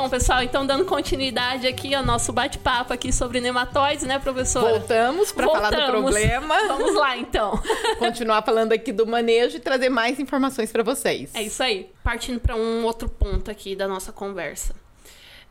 [0.00, 4.78] Bom, pessoal, então dando continuidade aqui ao nosso bate-papo aqui sobre nematóides, né, professora?
[4.78, 6.56] Voltamos para falar do problema.
[6.68, 7.62] Vamos lá, então.
[8.00, 11.34] Continuar falando aqui do manejo e trazer mais informações para vocês.
[11.34, 11.92] É isso aí.
[12.02, 14.74] Partindo para um outro ponto aqui da nossa conversa.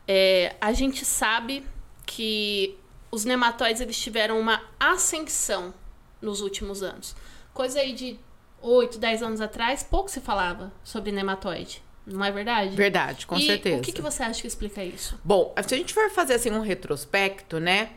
[0.08, 1.64] É, a gente sabe
[2.04, 2.76] que
[3.08, 5.72] os nematóides eles tiveram uma ascensão
[6.20, 7.14] nos últimos anos.
[7.54, 8.18] Coisa aí de
[8.60, 11.80] 8, 10 anos atrás, pouco se falava sobre nematóide.
[12.10, 12.76] Não é verdade?
[12.76, 13.78] Verdade, com e certeza.
[13.78, 15.18] O que, que você acha que explica isso?
[15.24, 17.90] Bom, se a gente for fazer assim um retrospecto, né?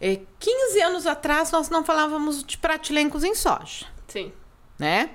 [0.00, 3.86] É, 15 anos atrás nós não falávamos de pratilencos em soja.
[4.06, 4.32] Sim.
[4.78, 5.10] Né?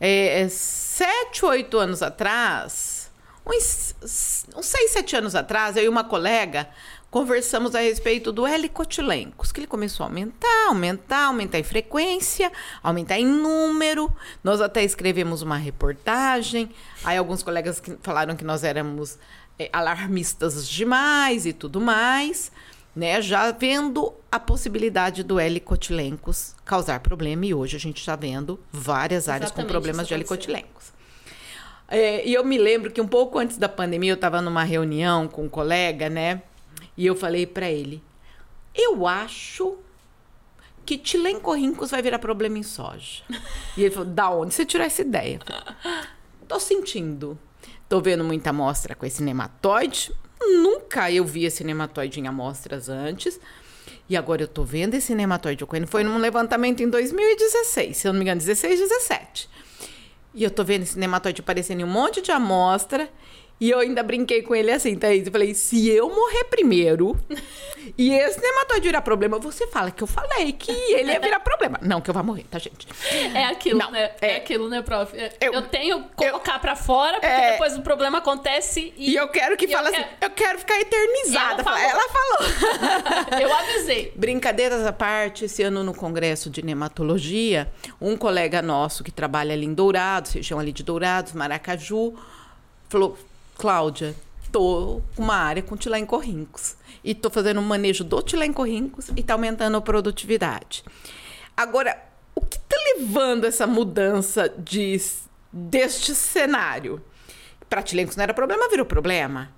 [0.00, 3.10] É, 7, 8 anos atrás,
[3.46, 3.94] uns,
[4.56, 6.68] uns 6, 7 anos atrás, eu e uma colega
[7.12, 12.50] conversamos a respeito do helicotilencos, que ele começou a aumentar, aumentar, aumentar em frequência,
[12.82, 14.10] aumentar em número.
[14.42, 16.70] Nós até escrevemos uma reportagem.
[17.04, 19.18] Aí alguns colegas que falaram que nós éramos
[19.58, 22.50] é, alarmistas demais e tudo mais,
[22.96, 23.20] né?
[23.20, 29.28] Já vendo a possibilidade do helicotilencos causar problema e hoje a gente está vendo várias
[29.28, 30.94] áreas Exatamente com problemas de helicotilencos.
[31.88, 35.28] É, e eu me lembro que um pouco antes da pandemia eu estava numa reunião
[35.28, 36.40] com um colega, né?
[36.96, 38.02] E eu falei para ele:
[38.74, 39.78] eu acho
[40.84, 43.22] que tilencorrincos vai virar problema em soja.
[43.76, 45.38] E ele falou: da onde você tirou essa ideia?
[45.44, 46.06] Falei,
[46.48, 47.38] Tô sentindo.
[47.88, 50.12] Tô vendo muita amostra com esse nematóide.
[50.40, 53.38] Nunca eu vi esse nematóide em amostras antes.
[54.08, 55.86] E agora eu tô vendo esse nematóide ocorrendo.
[55.86, 59.48] Foi num levantamento em 2016, se eu não me engano, 16, 17.
[60.34, 63.08] E eu tô vendo esse nematóide aparecendo em um monte de amostra.
[63.62, 65.24] E eu ainda brinquei com ele assim, Thaís.
[65.24, 67.16] Eu falei, se eu morrer primeiro
[67.96, 71.78] e esse nematóide virar problema, você fala que eu falei que ele ia virar problema.
[71.80, 72.88] Não que eu vá morrer, tá, gente?
[73.32, 74.10] É aquilo, Não, né?
[74.20, 75.14] É, é- aquilo, né, prof?
[75.40, 77.52] Eu, Eu- tenho que colocar pra fora, porque É.
[77.52, 79.12] depois o problema acontece e...
[79.12, 81.62] E eu quero que eu fale quero- assim, eu quero ficar eternizada.
[81.62, 83.38] Ela Ela falou.
[83.40, 84.12] Eu avisei.
[84.16, 87.70] Brincadeiras à parte, esse ano no Congresso de Nematologia,
[88.00, 92.14] um colega nosso que trabalha ali em Dourados, região ali de Dourados, Maracaju,
[92.88, 93.16] falou:
[93.62, 94.12] Cláudia,
[94.50, 96.74] tô com uma área com tilencorrincos.
[97.04, 100.82] E tô fazendo um manejo do tilencorrincos e tá aumentando a produtividade.
[101.56, 101.96] Agora,
[102.34, 105.00] o que tá levando essa mudança de,
[105.52, 107.00] deste cenário?
[107.70, 109.48] Pratilencos não era problema, virou problema.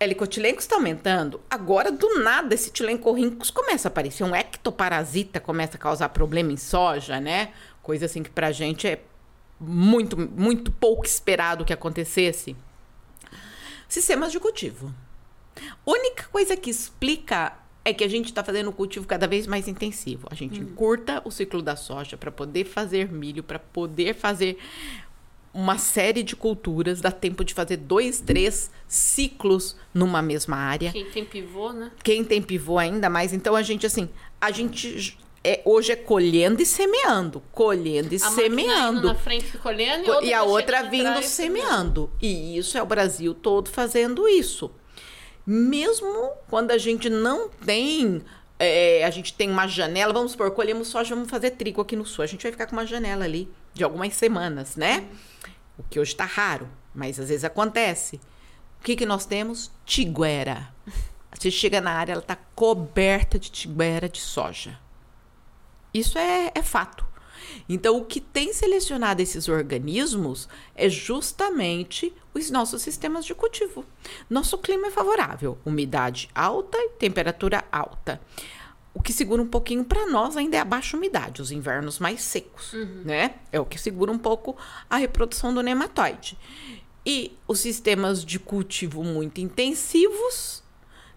[0.00, 1.40] Helicotilencos está aumentando.
[1.48, 4.24] Agora, do nada, esse tilencorrincos começa a aparecer.
[4.24, 7.52] Um ectoparasita começa a causar problema em soja, né?
[7.84, 9.00] Coisa assim que pra gente é
[9.60, 12.56] muito, muito pouco esperado que acontecesse.
[13.88, 14.94] Sistemas de cultivo.
[15.86, 19.66] Única coisa que explica é que a gente está fazendo o cultivo cada vez mais
[19.66, 20.28] intensivo.
[20.30, 24.58] A gente encurta o ciclo da soja para poder fazer milho, para poder fazer
[25.54, 27.00] uma série de culturas.
[27.00, 30.92] Dá tempo de fazer dois, três ciclos numa mesma área.
[30.92, 31.90] Quem tem pivô, né?
[32.04, 33.32] Quem tem pivô ainda mais.
[33.32, 38.30] Então a gente assim, a gente é, hoje é colhendo e semeando, colhendo e A
[38.30, 39.06] semeando.
[39.08, 42.10] na frente colhendo Co- E a outra vindo semeando.
[42.20, 44.70] E isso é o Brasil todo fazendo isso.
[45.46, 48.22] Mesmo quando a gente não tem.
[48.58, 52.04] é, a gente tem uma janela, vamos supor, colhemos soja, vamos fazer trigo aqui no
[52.04, 52.22] sul.
[52.24, 55.06] A gente vai ficar com uma janela ali de algumas semanas, né?
[55.78, 58.16] O que hoje tá raro, mas às vezes acontece.
[58.80, 59.70] O que, que nós temos?
[59.86, 60.68] Tiguera.
[61.38, 64.78] Você chega na área, ela tá coberta de tiguera de soja.
[65.92, 67.06] Isso é, é fato.
[67.68, 73.84] Então, o que tem selecionado esses organismos é justamente os nossos sistemas de cultivo.
[74.28, 78.20] Nosso clima é favorável, umidade alta e temperatura alta.
[78.94, 82.22] O que segura um pouquinho para nós ainda é a baixa umidade, os invernos mais
[82.22, 82.72] secos,
[83.04, 83.34] né?
[83.52, 84.56] É o que segura um pouco
[84.90, 86.36] a reprodução do nematóide.
[87.06, 90.62] E os sistemas de cultivo muito intensivos,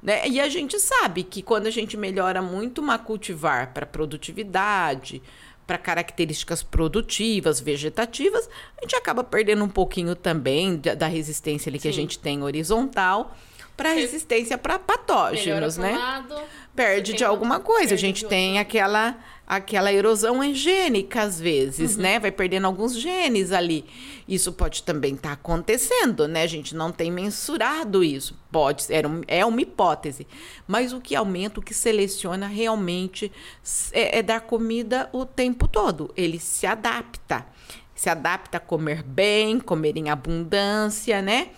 [0.01, 0.27] né?
[0.27, 5.21] E a gente sabe que quando a gente melhora muito uma cultivar para produtividade,
[5.67, 11.79] para características produtivas, vegetativas, a gente acaba perdendo um pouquinho também da, da resistência ali
[11.79, 12.01] que a Sim.
[12.01, 13.35] gente tem horizontal
[13.81, 15.91] para resistência para patógenos, né?
[15.97, 16.35] lado,
[16.75, 17.93] perde de alguma coisa.
[17.95, 19.17] A gente tem aquela
[19.47, 22.01] aquela erosão engênica às vezes, Uhum.
[22.03, 22.19] né?
[22.19, 23.83] Vai perdendo alguns genes ali.
[24.25, 26.43] Isso pode também estar acontecendo, né?
[26.43, 28.39] A gente não tem mensurado isso.
[28.49, 30.25] Pode ser, um- é uma hipótese.
[30.65, 33.29] Mas o que aumenta, o que seleciona realmente
[33.91, 36.13] é, é dar comida o tempo todo.
[36.15, 37.45] Ele se adapta.
[38.01, 41.49] Se adapta a comer bem, comer em abundância, né?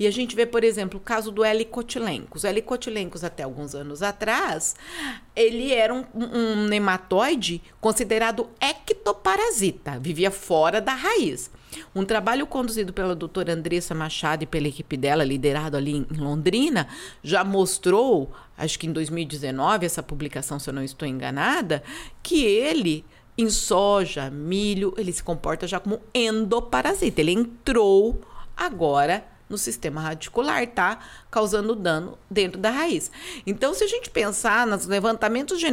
[0.00, 2.42] E a gente vê, por exemplo, o caso do helicotilencos.
[2.42, 4.74] O helicotilencos, até alguns anos atrás,
[5.36, 11.52] ele era um, um nematóide considerado ectoparasita, vivia fora da raiz.
[11.94, 16.88] Um trabalho conduzido pela doutora Andressa Machado e pela equipe dela, liderado ali em Londrina,
[17.22, 21.80] já mostrou, acho que em 2019, essa publicação, se eu não estou enganada,
[22.24, 23.04] que ele
[23.36, 27.20] em soja, milho, ele se comporta já como endoparasita.
[27.20, 28.20] Ele entrou
[28.56, 30.98] agora no sistema radicular, tá?
[31.30, 33.10] Causando dano dentro da raiz.
[33.46, 35.66] Então, se a gente pensar nos levantamentos de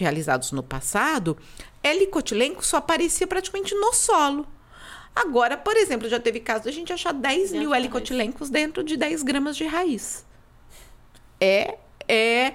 [0.00, 1.36] realizados no passado,
[1.82, 4.46] helicotilenco só aparecia praticamente no solo.
[5.14, 8.96] Agora, por exemplo, já teve caso de a gente achar 10 mil helicotilencos dentro de
[8.96, 10.24] 10 gramas de raiz.
[11.40, 12.52] É, é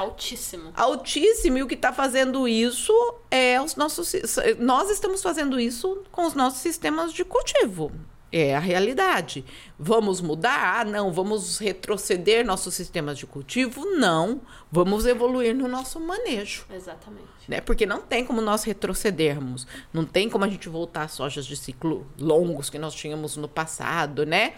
[0.00, 0.72] Altíssimo.
[0.74, 1.58] Altíssimo.
[1.58, 2.92] E o que está fazendo isso
[3.30, 4.14] é os nossos.
[4.58, 7.92] Nós estamos fazendo isso com os nossos sistemas de cultivo.
[8.32, 9.44] É a realidade.
[9.78, 10.80] Vamos mudar?
[10.80, 11.12] Ah, não.
[11.12, 13.84] Vamos retroceder nossos sistemas de cultivo?
[13.96, 14.40] Não.
[14.72, 16.64] Vamos evoluir no nosso manejo.
[16.72, 17.28] Exatamente.
[17.46, 17.60] Né?
[17.60, 19.66] Porque não tem como nós retrocedermos.
[19.92, 23.48] Não tem como a gente voltar às sojas de ciclo longos que nós tínhamos no
[23.48, 24.54] passado, né?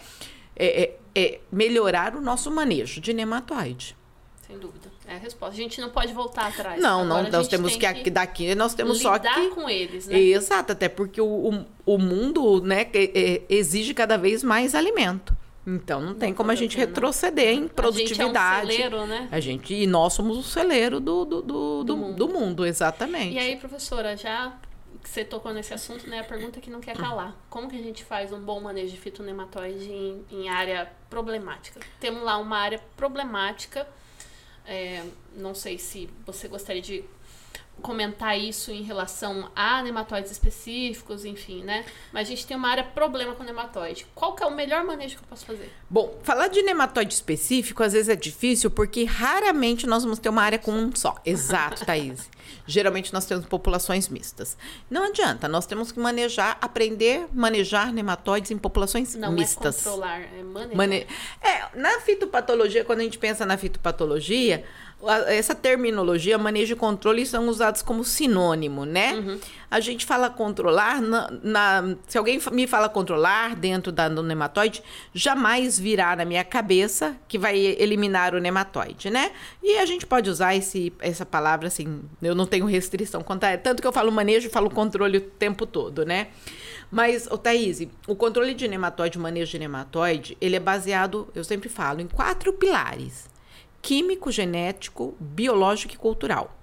[0.55, 3.97] É, é, é melhorar o nosso manejo de nematóide.
[4.47, 4.93] Sem dúvida.
[5.13, 5.55] É a resposta.
[5.55, 6.81] A gente não pode voltar atrás.
[6.81, 7.31] Não, Agora, não.
[7.31, 10.19] Nós temos que, que daqui nós temos só que com eles, né?
[10.19, 12.87] Exato, até porque o, o, o mundo, né,
[13.49, 15.37] exige cada vez mais alimento.
[15.67, 18.69] Então não tem não como a gente retroceder em produtividade.
[18.69, 19.29] A gente é um celeiro, né?
[19.31, 22.17] A gente e nós somos o celeiro do, do, do, do, mundo.
[22.17, 23.35] do mundo, exatamente.
[23.35, 24.59] E aí, professora, já
[25.03, 26.21] que você tocou nesse assunto, né?
[26.21, 27.37] A pergunta que não quer calar.
[27.51, 31.81] Como que a gente faz um bom manejo de fitonematóide em, em área problemática?
[32.01, 33.87] Temos lá uma área problemática
[34.67, 35.05] é,
[35.35, 37.05] não sei se você gostaria de
[37.83, 41.85] comentar isso em relação a nematóides específicos, enfim, né?
[42.13, 44.07] Mas a gente tem uma área problema com nematóide.
[44.15, 45.71] Qual que é o melhor manejo que eu posso fazer?
[45.91, 50.43] Bom, falar de nematóide específico às vezes é difícil porque raramente nós vamos ter uma
[50.43, 51.17] área com um só.
[51.25, 52.31] Exato, Thaís.
[52.67, 54.57] Geralmente nós temos populações mistas.
[54.89, 59.85] Não adianta, nós temos que manejar, aprender a manejar nematóides em populações Não mistas.
[59.85, 60.77] Não é controlar, é manejar.
[60.77, 61.07] Mane...
[61.43, 64.65] É, na fitopatologia, quando a gente pensa na fitopatologia,
[65.27, 69.15] essa terminologia, manejo e controle, são usados como sinônimo, né?
[69.15, 69.39] Uhum.
[69.71, 74.83] A gente fala controlar, na, na, se alguém me fala controlar dentro da, do nematóide,
[75.13, 79.33] jamais virá na minha cabeça que vai eliminar o nematóide, né?
[79.63, 83.59] E a gente pode usar esse, essa palavra assim, eu não tenho restrição quanto a,
[83.59, 86.29] tanto que eu falo manejo e falo controle o tempo todo, né?
[86.91, 91.43] Mas, o Thaís, o controle de nematóide, o manejo de nematóide, ele é baseado, eu
[91.43, 93.32] sempre falo, em quatro pilares
[93.83, 96.57] químico, genético, biológico e cultural.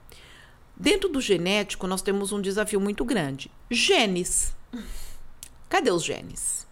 [0.75, 4.55] Dentro do genético, nós temos um desafio muito grande: genes.
[5.67, 6.65] Cadê os genes?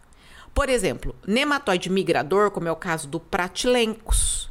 [0.53, 4.49] Por exemplo, nematóide migrador, como é o caso do Pratilencos,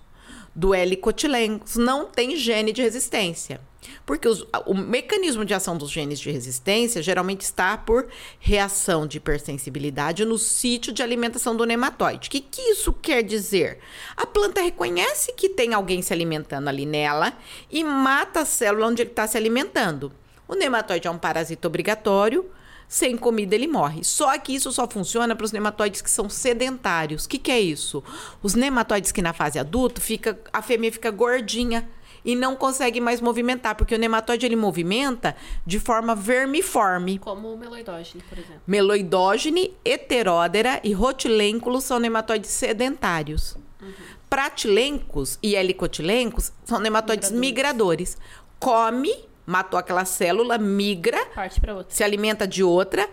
[0.54, 3.60] do Helicotilencos, não tem gene de resistência.
[4.05, 8.06] Porque os, o mecanismo de ação dos genes de resistência geralmente está por
[8.38, 12.28] reação de hipersensibilidade no sítio de alimentação do nematóide.
[12.28, 13.78] O que, que isso quer dizer?
[14.17, 17.32] A planta reconhece que tem alguém se alimentando ali nela
[17.70, 20.12] e mata a célula onde ele está se alimentando.
[20.49, 22.49] O nematóide é um parasita obrigatório,
[22.88, 24.05] sem comida ele morre.
[24.05, 27.25] Só que isso só funciona para os nematóides que são sedentários.
[27.25, 28.02] O que, que é isso?
[28.43, 31.88] Os nematóides que na fase adulta fica, a fêmea fica gordinha
[32.26, 37.20] e não consegue mais movimentar, porque o nematóide ele movimenta de forma vermiforme.
[37.20, 38.61] Como o meloidógene, por exemplo.
[38.67, 43.56] Meloidógene, heteródera e rotilênculo são nematóides sedentários.
[43.81, 43.93] Uhum.
[44.29, 48.17] Pratilencos e helicotilencos são nematóides migradores.
[48.17, 48.19] migradores.
[48.58, 49.15] Come,
[49.46, 51.86] matou aquela célula, migra, Parte outra.
[51.89, 53.08] se alimenta de outra,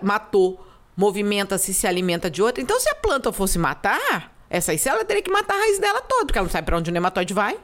[0.00, 0.64] matou,
[0.96, 2.62] movimenta-se, se alimenta de outra.
[2.62, 6.24] Então, se a planta fosse matar, essa célula teria que matar a raiz dela toda,
[6.24, 7.58] porque ela não sabe para onde o nematóide vai.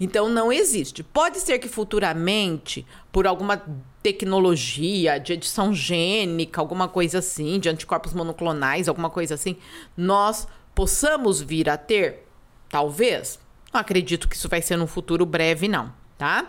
[0.00, 1.02] Então não existe.
[1.02, 3.60] Pode ser que futuramente, por alguma
[4.02, 9.56] tecnologia de edição gênica, alguma coisa assim, de anticorpos monoclonais, alguma coisa assim,
[9.96, 12.26] nós possamos vir a ter,
[12.68, 13.40] talvez.
[13.72, 16.46] Não acredito que isso vai ser no futuro breve, não, tá?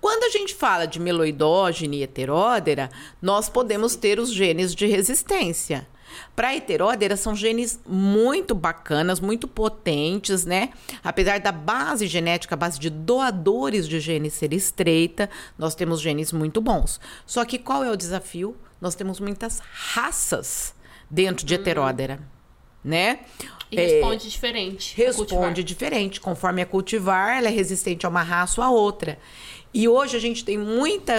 [0.00, 2.90] Quando a gente fala de meloidógene e heteródera,
[3.22, 5.86] nós podemos ter os genes de resistência.
[6.34, 10.70] Para heteródera, são genes muito bacanas, muito potentes, né?
[11.02, 16.32] Apesar da base genética, a base de doadores de genes ser estreita, nós temos genes
[16.32, 17.00] muito bons.
[17.26, 18.56] Só que qual é o desafio?
[18.80, 20.74] Nós temos muitas raças
[21.10, 22.20] dentro de heteródera,
[22.86, 23.18] né?
[23.70, 24.96] E responde é, diferente.
[24.96, 26.20] Responde diferente.
[26.20, 29.18] Conforme a cultivar, ela é resistente a uma raça ou a outra.
[29.74, 31.12] E hoje a gente tem muita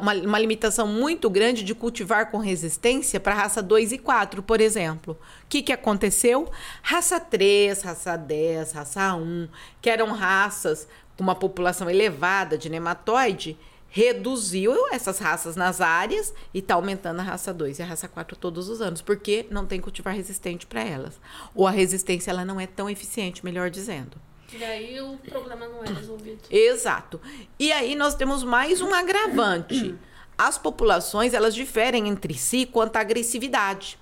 [0.00, 4.60] uma, uma limitação muito grande de cultivar com resistência para raça 2 e 4, por
[4.60, 5.16] exemplo.
[5.44, 6.50] O que, que aconteceu?
[6.82, 9.48] Raça 3, raça 10, raça 1,
[9.80, 13.56] que eram raças com uma população elevada de nematóide,
[13.94, 18.34] reduziu essas raças nas áreas e está aumentando a raça 2 e a raça 4
[18.34, 21.20] todos os anos, porque não tem cultivar resistente para elas.
[21.54, 24.16] Ou a resistência ela não é tão eficiente, melhor dizendo.
[24.52, 26.40] E aí o problema não é resolvido.
[26.50, 27.20] Exato.
[27.56, 29.94] E aí nós temos mais um agravante.
[30.36, 33.96] As populações, elas diferem entre si quanto à agressividade.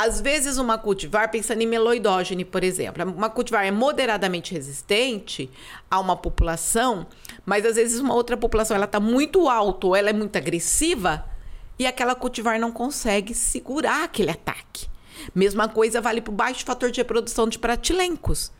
[0.00, 5.50] Às vezes, uma cultivar, pensando em meloidógene, por exemplo, uma cultivar é moderadamente resistente
[5.90, 7.04] a uma população,
[7.44, 11.28] mas às vezes uma outra população ela está muito alta ou ela é muito agressiva
[11.76, 14.86] e aquela cultivar não consegue segurar aquele ataque.
[15.34, 18.52] Mesma coisa vale para o baixo fator de reprodução de pratilencos.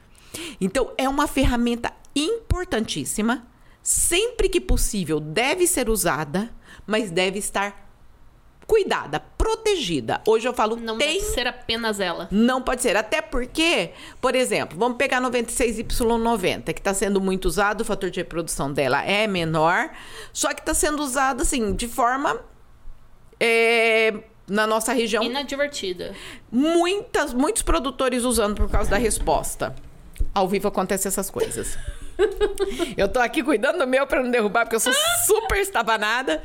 [0.61, 3.47] Então, é uma ferramenta importantíssima,
[3.81, 6.53] sempre que possível deve ser usada,
[6.85, 7.88] mas deve estar
[8.69, 10.21] cuidada, protegida.
[10.27, 11.21] Hoje eu falo não tem.
[11.23, 12.29] Ser apenas ela.
[12.31, 12.97] Não pode ser.
[12.97, 18.21] Até porque, por exemplo, vamos pegar 96Y90, que está sendo muito usado, o fator de
[18.21, 19.91] reprodução dela é menor,
[20.35, 22.39] só que está sendo usado assim, de forma.
[23.41, 24.13] É,
[24.47, 25.23] na nossa região.
[25.23, 26.15] Inadvertida.
[26.51, 29.75] Muitas, muitos produtores usando por causa da resposta.
[30.35, 31.79] Ao vivo acontecem essas coisas.
[32.97, 34.93] eu tô aqui cuidando do meu para não derrubar, porque eu sou
[35.27, 36.43] super estabanada,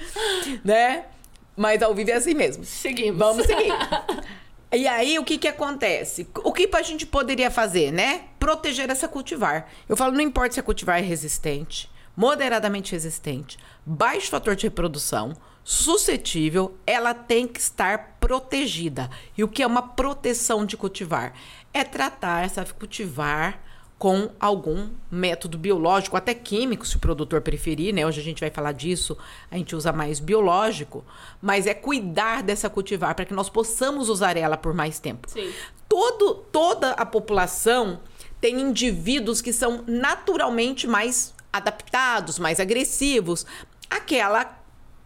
[0.64, 1.06] né?
[1.56, 2.64] Mas ao vivo é assim mesmo.
[2.64, 3.20] Seguimos.
[3.20, 3.72] Vamos seguir.
[4.76, 6.28] E aí, o que que acontece?
[6.44, 8.24] O que a gente poderia fazer, né?
[8.40, 9.70] Proteger essa cultivar.
[9.88, 15.36] Eu falo, não importa se a cultivar é resistente, moderadamente resistente, baixo fator de reprodução,
[15.64, 19.12] suscetível, ela tem que estar protegida.
[19.38, 21.34] E o que é uma proteção de cultivar?
[21.72, 23.62] É tratar essa cultivar
[24.04, 28.06] com algum método biológico, até químico, se o produtor preferir, né?
[28.06, 29.18] Hoje a gente vai falar disso,
[29.50, 31.06] a gente usa mais biológico,
[31.42, 35.30] mas é cuidar dessa cultivar para que nós possamos usar ela por mais tempo.
[35.30, 35.50] Sim.
[35.88, 38.02] Todo, toda a população
[38.42, 43.46] tem indivíduos que são naturalmente mais adaptados, mais agressivos
[43.90, 44.62] àquela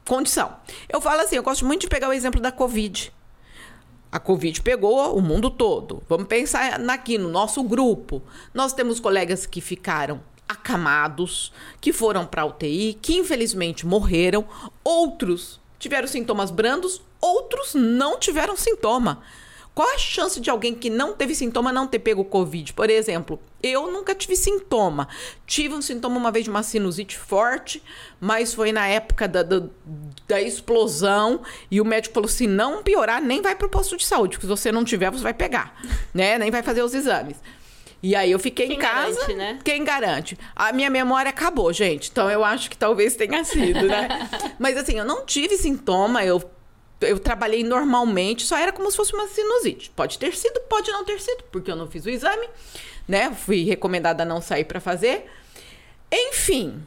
[0.08, 0.56] condição.
[0.89, 3.13] Eu falo assim, eu gosto muito de pegar o exemplo da Covid.
[4.12, 6.02] A Covid pegou o mundo todo.
[6.08, 8.22] Vamos pensar aqui no nosso grupo.
[8.54, 14.46] Nós temos colegas que ficaram acamados, que foram para UTI, que infelizmente morreram.
[14.84, 19.22] Outros tiveram sintomas brandos, outros não tiveram sintoma.
[19.77, 22.74] Qual a chance de alguém que não teve sintoma não ter pego Covid?
[22.74, 25.07] Por exemplo, eu nunca tive sintoma.
[25.46, 27.84] Tive um sintoma uma vez de uma sinusite forte,
[28.19, 29.62] mas foi na época da, da,
[30.27, 34.03] da explosão e o médico falou: se não piorar, nem vai para o posto de
[34.03, 35.79] saúde, porque se você não tiver, você vai pegar,
[36.12, 36.39] né?
[36.39, 37.38] Nem vai fazer os exames.
[38.01, 39.13] E aí eu fiquei Quem em casa.
[39.13, 39.60] Garante, né?
[39.63, 40.39] Quem garante?
[40.55, 42.10] A minha memória acabou, gente.
[42.10, 44.27] Então eu acho que talvez tenha sido, né?
[44.57, 46.41] Mas assim, eu não tive sintoma, eu
[47.01, 49.92] eu trabalhei normalmente, só era como se fosse uma sinusite.
[49.96, 52.48] Pode ter sido, pode não ter sido, porque eu não fiz o exame,
[53.08, 53.32] né?
[53.34, 55.30] Fui recomendada a não sair para fazer.
[56.12, 56.82] Enfim,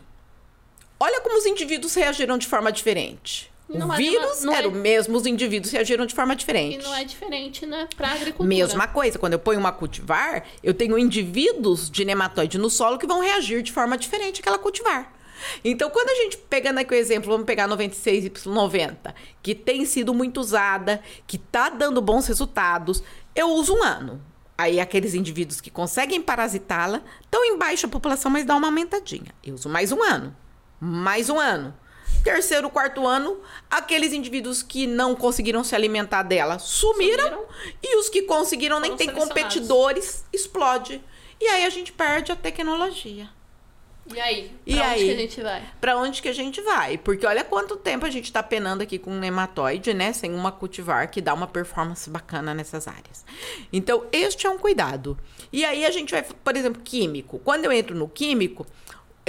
[0.98, 3.50] olha como os indivíduos reagiram de forma diferente.
[3.68, 4.68] Não o é vírus nenhuma, era é...
[4.68, 6.80] o mesmo, os indivíduos reagiram de forma diferente.
[6.80, 8.48] E não é diferente, né, para agricultura.
[8.48, 13.06] Mesma coisa, quando eu ponho uma cultivar, eu tenho indivíduos de nematóide no solo que
[13.06, 15.19] vão reagir de forma diferente àquela cultivar.
[15.64, 20.40] Então, quando a gente, pegando aqui o exemplo, vamos pegar 96Y90, que tem sido muito
[20.40, 23.02] usada, que tá dando bons resultados,
[23.34, 24.20] eu uso um ano.
[24.56, 29.34] Aí, aqueles indivíduos que conseguem parasitá-la estão em baixa população, mas dá uma aumentadinha.
[29.42, 30.36] Eu uso mais um ano.
[30.78, 31.74] Mais um ano.
[32.22, 37.44] Terceiro, quarto ano, aqueles indivíduos que não conseguiram se alimentar dela sumiram, sumiram.
[37.82, 41.02] e os que conseguiram nem tem competidores, explode.
[41.40, 43.30] E aí a gente perde a tecnologia.
[44.14, 44.50] E aí?
[44.64, 45.04] Pra e onde aí?
[45.04, 45.62] que a gente vai?
[45.80, 46.98] Pra onde que a gente vai?
[46.98, 50.12] Porque olha quanto tempo a gente tá penando aqui com um nematóide, né?
[50.12, 53.24] Sem uma cultivar que dá uma performance bacana nessas áreas.
[53.72, 55.18] Então, este é um cuidado.
[55.52, 57.38] E aí a gente vai, por exemplo, químico.
[57.40, 58.66] Quando eu entro no químico,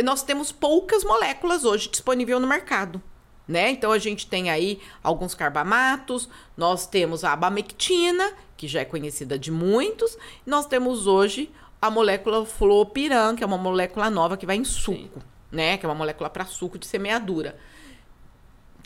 [0.04, 3.02] nós temos poucas moléculas hoje disponíveis no mercado.
[3.48, 3.72] Né?
[3.72, 9.38] Então a gente tem aí alguns carbamatos, nós temos a abamectina, que já é conhecida
[9.38, 14.56] de muitos, nós temos hoje a molécula fluopiran, que é uma molécula nova que vai
[14.56, 15.26] em suco, Sim.
[15.52, 15.78] né?
[15.78, 17.58] Que é uma molécula para suco de semeadura.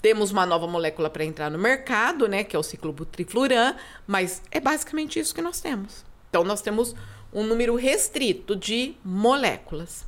[0.01, 2.43] Temos uma nova molécula para entrar no mercado, né?
[2.43, 3.75] Que é o ciclobutrifluran,
[4.07, 6.05] mas é basicamente isso que nós temos.
[6.29, 6.95] Então, nós temos
[7.33, 10.05] um número restrito de moléculas.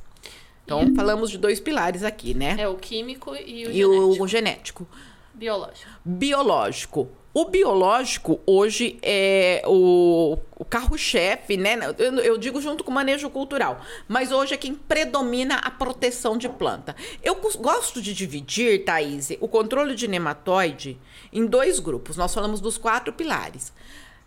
[0.64, 0.94] Então, e...
[0.94, 2.56] falamos de dois pilares aqui, né?
[2.58, 4.24] É o químico e o e genético.
[4.24, 4.88] o genético.
[5.34, 5.90] Biológico.
[6.04, 7.08] Biológico.
[7.38, 11.78] O biológico hoje é o, o carro-chefe, né?
[11.96, 16.36] Eu, eu, digo junto com o manejo cultural, mas hoje é quem predomina a proteção
[16.36, 16.96] de planta.
[17.22, 20.98] Eu gosto de dividir, Thaís, o controle de nematóide
[21.32, 22.16] em dois grupos.
[22.16, 23.72] Nós falamos dos quatro pilares.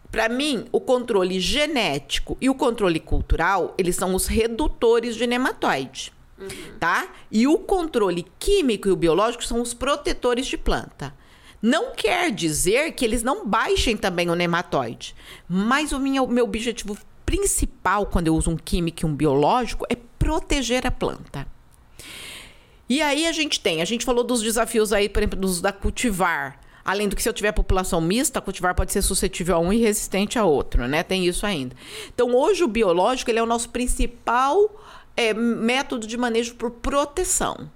[0.10, 6.14] Para mim, o controle genético e o controle cultural, eles são os redutores de nematóide.
[6.40, 6.78] Uhum.
[6.80, 7.10] Tá?
[7.30, 11.14] E o controle químico e o biológico são os protetores de planta.
[11.62, 15.16] Não quer dizer que eles não baixem também o nematóide.
[15.48, 19.96] Mas o meu, meu objetivo principal quando eu uso um químico e um biológico é
[20.18, 21.48] proteger a planta.
[22.90, 25.72] E aí a gente tem, a gente falou dos desafios aí, por exemplo, dos da
[25.72, 26.60] cultivar.
[26.84, 29.78] Além do que se eu tiver população mista, cultivar pode ser suscetível a um e
[29.78, 31.04] resistente a outro, né?
[31.04, 31.76] Tem isso ainda.
[32.14, 34.84] Então, hoje o biológico ele é o nosso principal
[35.16, 37.72] é, método de manejo por proteção,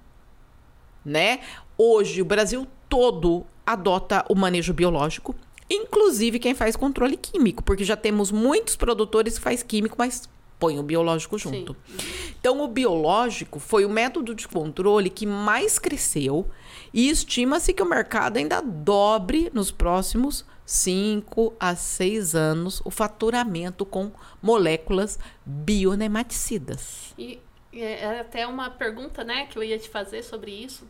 [1.04, 1.40] né?
[1.78, 5.34] Hoje o Brasil todo adota o manejo biológico,
[5.68, 10.78] inclusive quem faz controle químico, porque já temos muitos produtores que faz químico, mas põe
[10.78, 11.76] o biológico junto.
[11.86, 12.34] Sim.
[12.38, 16.48] Então, o biológico foi o método de controle que mais cresceu
[16.94, 23.84] e estima-se que o mercado ainda dobre nos próximos 5 a 6 anos o faturamento
[23.84, 24.10] com
[24.42, 27.14] moléculas bionematicidas.
[27.18, 27.40] E
[27.72, 30.84] é até uma pergunta né, que eu ia te fazer sobre isso.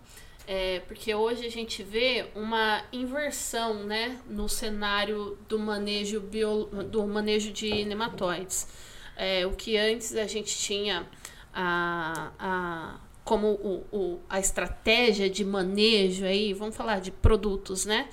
[0.47, 7.05] É, porque hoje a gente vê uma inversão né, no cenário do manejo, bio, do
[7.05, 8.69] manejo de nematóides.
[9.17, 11.05] É, o que antes a gente tinha
[11.53, 18.09] a, a, como o, o, a estratégia de manejo aí, vamos falar de produtos, né?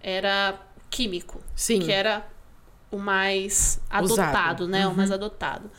[0.00, 1.42] Era químico.
[1.54, 1.80] Sim.
[1.80, 2.26] Que era
[2.90, 4.68] o mais adotado, Usado.
[4.68, 4.86] né?
[4.86, 4.94] Uhum.
[4.94, 5.70] O mais adotado.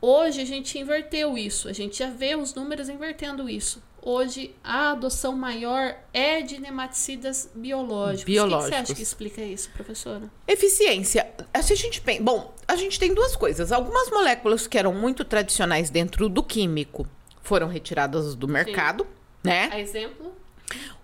[0.00, 1.68] Hoje a gente inverteu isso.
[1.68, 7.50] A gente já vê os números invertendo isso hoje a adoção maior é de nematicidas
[7.54, 8.24] biológicos.
[8.24, 8.66] biológicos.
[8.66, 10.30] O que você acha que explica isso, professora?
[10.46, 11.26] Eficiência.
[11.52, 13.72] A gente tem, bom, a gente tem duas coisas.
[13.72, 17.06] Algumas moléculas que eram muito tradicionais dentro do químico
[17.42, 19.08] foram retiradas do mercado, Sim.
[19.42, 19.70] né?
[19.72, 20.34] A exemplo?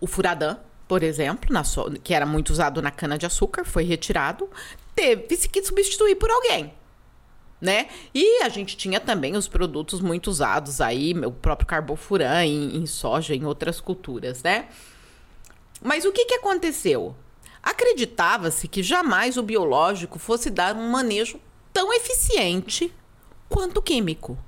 [0.00, 3.84] O furadã, por exemplo, na so, que era muito usado na cana de açúcar, foi
[3.84, 4.48] retirado.
[4.94, 6.74] Teve-se que substituir por alguém
[7.60, 7.88] né?
[8.14, 12.86] E a gente tinha também os produtos muito usados aí, o próprio carbofuran em, em
[12.86, 14.68] soja, em outras culturas, né?
[15.82, 17.14] Mas o que, que aconteceu?
[17.62, 21.38] Acreditava-se que jamais o biológico fosse dar um manejo
[21.72, 22.92] tão eficiente
[23.48, 24.38] quanto o químico.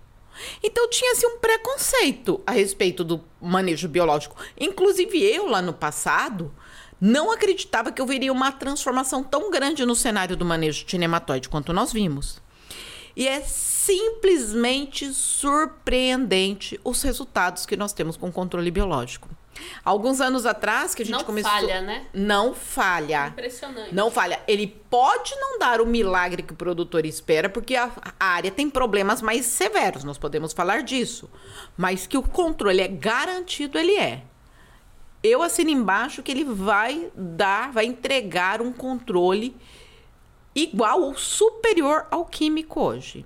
[0.62, 4.36] Então tinha-se um preconceito a respeito do manejo biológico.
[4.58, 6.52] Inclusive eu, lá no passado,
[6.98, 11.48] não acreditava que eu veria uma transformação tão grande no cenário do manejo de nematóide
[11.48, 12.41] quanto nós vimos.
[13.14, 19.28] E é simplesmente surpreendente os resultados que nós temos com o controle biológico.
[19.84, 21.50] Alguns anos atrás que a gente não começou.
[21.50, 22.06] Não falha, né?
[22.12, 23.26] Não falha.
[23.28, 23.94] Impressionante.
[23.94, 24.40] Não falha.
[24.46, 28.70] Ele pode não dar o milagre que o produtor espera, porque a, a área tem
[28.70, 31.28] problemas mais severos, nós podemos falar disso.
[31.76, 34.22] Mas que o controle é garantido, ele é.
[35.22, 39.56] Eu assino embaixo que ele vai dar, vai entregar um controle
[40.54, 43.24] igual ou superior ao químico hoje.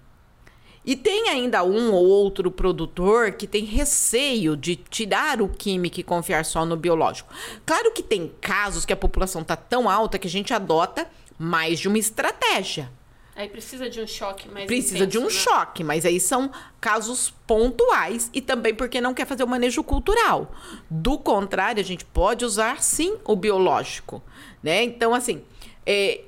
[0.84, 6.04] E tem ainda um ou outro produtor que tem receio de tirar o químico e
[6.04, 7.28] confiar só no biológico.
[7.66, 11.80] Claro que tem casos que a população está tão alta que a gente adota mais
[11.80, 12.88] de uma estratégia.
[13.34, 15.30] Aí precisa de um choque mais Precisa intenso, de um né?
[15.30, 20.54] choque, mas aí são casos pontuais e também porque não quer fazer o manejo cultural.
[20.88, 24.22] Do contrário, a gente pode usar sim o biológico,
[24.62, 24.84] né?
[24.84, 25.42] Então, assim,
[25.84, 26.22] é,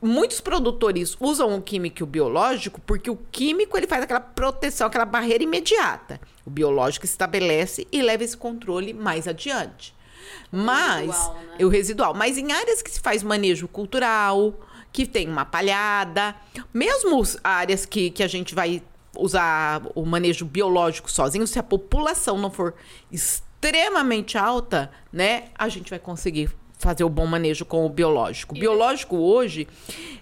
[0.00, 4.86] muitos produtores usam o químico e o biológico porque o químico ele faz aquela proteção,
[4.86, 6.20] aquela barreira imediata.
[6.44, 9.94] O biológico estabelece e leva esse controle mais adiante.
[10.50, 11.64] Mas residual, né?
[11.64, 14.54] o residual, mas em áreas que se faz manejo cultural,
[14.92, 16.34] que tem uma palhada,
[16.72, 18.82] mesmo áreas que, que a gente vai
[19.16, 22.74] usar o manejo biológico sozinho, se a população não for
[23.10, 28.56] extremamente alta, né, a gente vai conseguir fazer o bom manejo com o biológico.
[28.56, 29.68] O biológico hoje,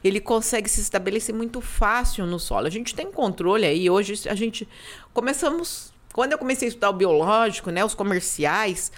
[0.03, 2.67] ele consegue se estabelecer muito fácil no solo.
[2.67, 4.69] A gente tem controle aí, hoje a gente
[5.15, 8.91] começamos, quando eu comecei a estudar o biológico, né, os comerciais,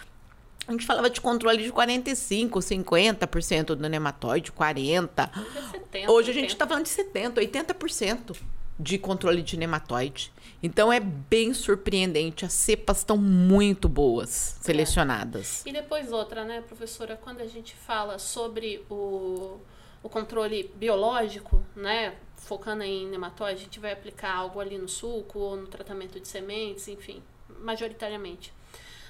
[0.66, 5.30] a gente falava de controle de 45, 50% do nematóide, 40.
[5.36, 8.36] Hoje, é 70, hoje a gente está falando de 70, 80%
[8.78, 10.32] de controle de nematóide.
[10.62, 12.44] Então é bem surpreendente.
[12.44, 15.64] As cepas estão muito boas selecionadas.
[15.64, 15.70] É.
[15.70, 17.16] E depois outra, né, professora?
[17.16, 19.58] Quando a gente fala sobre o,
[20.02, 22.14] o controle biológico, né?
[22.36, 26.26] Focando em nematóide, a gente vai aplicar algo ali no suco ou no tratamento de
[26.26, 27.22] sementes, enfim,
[27.60, 28.52] majoritariamente.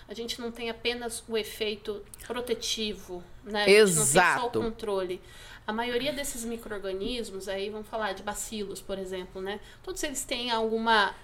[0.09, 3.65] a gente não tem apenas o efeito protetivo, né?
[3.65, 5.21] A gente não tem só o controle.
[5.67, 9.61] A maioria desses micro-organismos, aí vamos falar de bacilos, por exemplo, né?
[9.85, 11.15] Todos eles têm alguma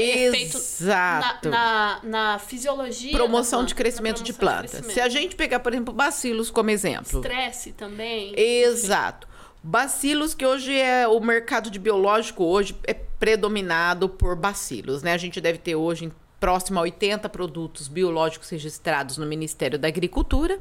[0.00, 1.48] Exato.
[1.48, 3.12] Na, na, na, fisiologia.
[3.12, 4.82] Promoção planta, de crescimento promoção de planta.
[4.82, 7.20] Se a gente pegar, por exemplo, bacilos como exemplo.
[7.20, 8.32] Estresse também.
[8.38, 9.28] Exato.
[9.62, 15.14] Bacilos, que hoje é o mercado de biológico, hoje é predominado por bacilos, né?
[15.14, 20.60] A gente deve ter hoje próximo a 80 produtos biológicos registrados no Ministério da Agricultura.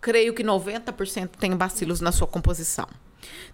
[0.00, 2.88] Creio que 90% tem bacilos na sua composição.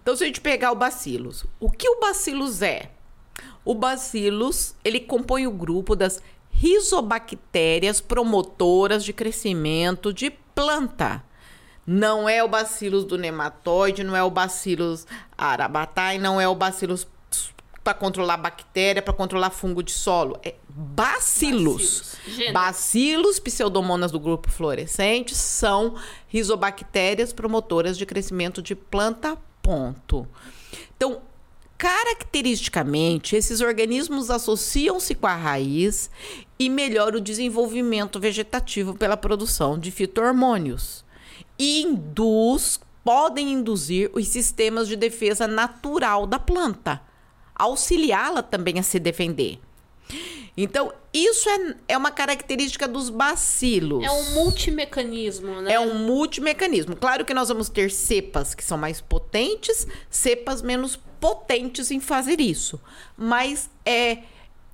[0.01, 2.91] Então, se a gente pegar o bacilos, o que o bacilos é?
[3.65, 11.23] O bacilos, ele compõe o grupo das rizobactérias promotoras de crescimento de planta.
[11.85, 15.05] Não é o bacilos do nematóide, não é o bacilos
[15.37, 17.07] arabatai, não é o bacilos
[17.83, 20.39] para controlar bactéria, para controlar fungo de solo.
[20.43, 22.15] É bacilos.
[22.25, 25.95] Bacilos, bacilos pseudomonas do grupo fluorescente são
[26.27, 30.25] rizobactérias promotoras de crescimento de planta, ponto.
[30.95, 31.21] Então,
[31.83, 36.09] caracteristicamente, esses organismos associam-se com a raiz
[36.57, 41.03] e melhoram o desenvolvimento vegetativo pela produção de fitohormônios
[41.59, 47.01] e induz, podem induzir os sistemas de defesa natural da planta,
[47.53, 49.59] auxiliá-la também a se defender.
[50.55, 54.03] Então, isso é, é uma característica dos bacilos.
[54.03, 55.73] É um multimecanismo, né?
[55.73, 56.95] É um multimecanismo.
[56.95, 62.39] Claro que nós vamos ter cepas que são mais potentes, cepas menos potentes em fazer
[62.39, 62.79] isso.
[63.17, 64.19] Mas é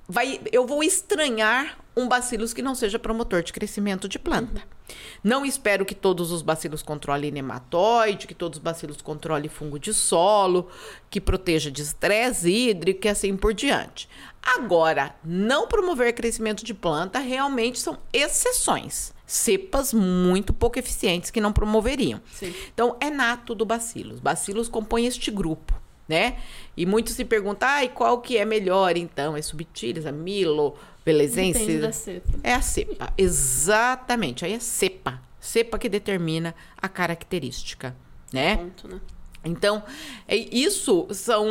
[0.06, 4.60] vai eu vou estranhar um bacilos que não seja promotor de crescimento de planta.
[4.60, 4.94] Uhum.
[5.22, 9.92] Não espero que todos os bacilos controlem nematóide, que todos os bacilos controlem fungo de
[9.92, 10.68] solo,
[11.08, 14.08] que proteja de estresse hídrico e assim por diante.
[14.42, 19.12] Agora, não promover crescimento de planta realmente são exceções.
[19.26, 22.20] Cepas muito pouco eficientes que não promoveriam.
[22.32, 22.52] Sim.
[22.72, 24.18] Então, é nato do bacilos.
[24.18, 25.79] Bacilos compõem este grupo,
[26.10, 26.38] né?
[26.76, 29.36] E muitos se perguntam, ah, qual que é melhor, então?
[29.36, 31.60] É subtilis, a milo, belezense?
[31.60, 32.32] Depende da cepa.
[32.42, 34.44] É a cepa, exatamente.
[34.44, 35.22] Aí é cepa.
[35.38, 37.96] Cepa que determina a característica,
[38.32, 38.56] né?
[38.56, 39.00] Ponto, né?
[39.44, 39.82] Então,
[40.26, 41.48] é, isso são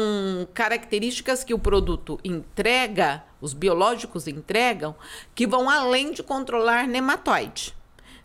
[0.53, 4.93] características que o produto entrega, os biológicos entregam,
[5.33, 7.73] que vão além de controlar nematóide.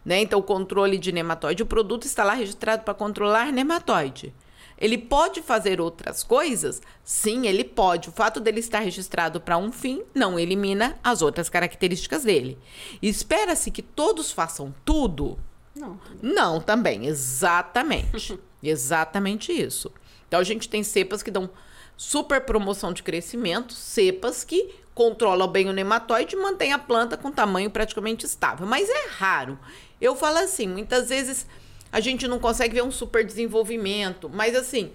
[0.04, 0.20] Né?
[0.20, 4.34] Então, o controle de nematóide, o produto está lá registrado para controlar nematóide.
[4.78, 6.82] Ele pode fazer outras coisas?
[7.02, 8.08] Sim, ele pode.
[8.08, 12.58] O fato dele estar registrado para um fim não elimina as outras características dele.
[13.00, 15.38] Espera-se que todos façam tudo?
[15.74, 15.98] Não.
[16.22, 18.38] Não, também, exatamente.
[18.62, 19.90] exatamente isso.
[20.28, 21.50] Então a gente tem cepas que dão
[21.96, 27.30] super promoção de crescimento, cepas que controlam bem o nematóide e mantêm a planta com
[27.30, 28.66] tamanho praticamente estável.
[28.66, 29.58] Mas é raro.
[30.00, 31.46] Eu falo assim, muitas vezes
[31.94, 34.90] a gente não consegue ver um super desenvolvimento, mas assim,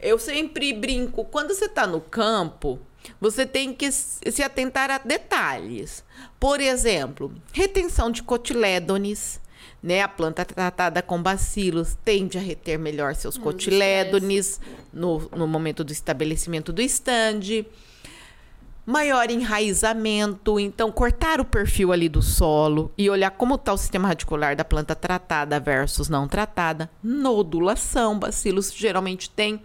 [0.00, 2.80] eu sempre brinco, quando você está no campo,
[3.20, 6.02] você tem que se atentar a detalhes.
[6.40, 9.40] Por exemplo, retenção de cotilédones,
[9.80, 10.02] né?
[10.02, 14.60] A planta tratada com bacilos tende a reter melhor seus cotilédones
[14.92, 17.64] no, no momento do estabelecimento do estande.
[18.84, 24.08] Maior enraizamento, então cortar o perfil ali do solo e olhar como está o sistema
[24.08, 26.90] radicular da planta tratada versus não tratada.
[27.00, 29.60] Nodulação, bacilos geralmente tem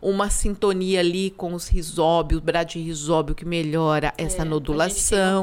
[0.00, 5.42] uma sintonia ali com os risóbios, bradirrisóbio que melhora essa é, nodulação.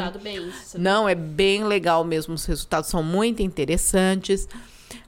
[0.80, 4.48] Não, é bem legal mesmo, os resultados são muito interessantes.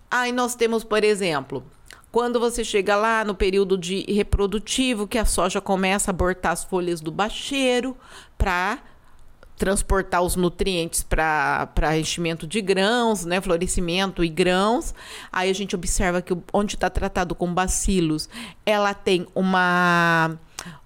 [0.09, 1.63] Aí nós temos, por exemplo,
[2.13, 6.63] quando você chega lá no período de reprodutivo, que a soja começa a abortar as
[6.63, 7.97] folhas do bacheiro
[8.37, 8.77] para
[9.57, 14.93] transportar os nutrientes para enchimento de grãos, né, florescimento e grãos.
[15.31, 18.29] Aí a gente observa que onde está tratado com bacilos,
[18.63, 20.37] ela tem uma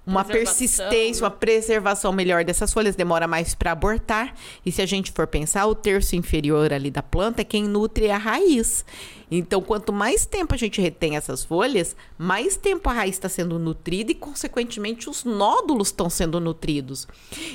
[0.05, 4.33] uma persistência, uma preservação melhor dessas folhas, demora mais para abortar.
[4.65, 8.09] E se a gente for pensar, o terço inferior ali da planta é quem nutre
[8.09, 8.85] a raiz.
[9.29, 13.59] Então, quanto mais tempo a gente retém essas folhas, mais tempo a raiz está sendo
[13.59, 17.07] nutrida e, consequentemente, os nódulos estão sendo nutridos.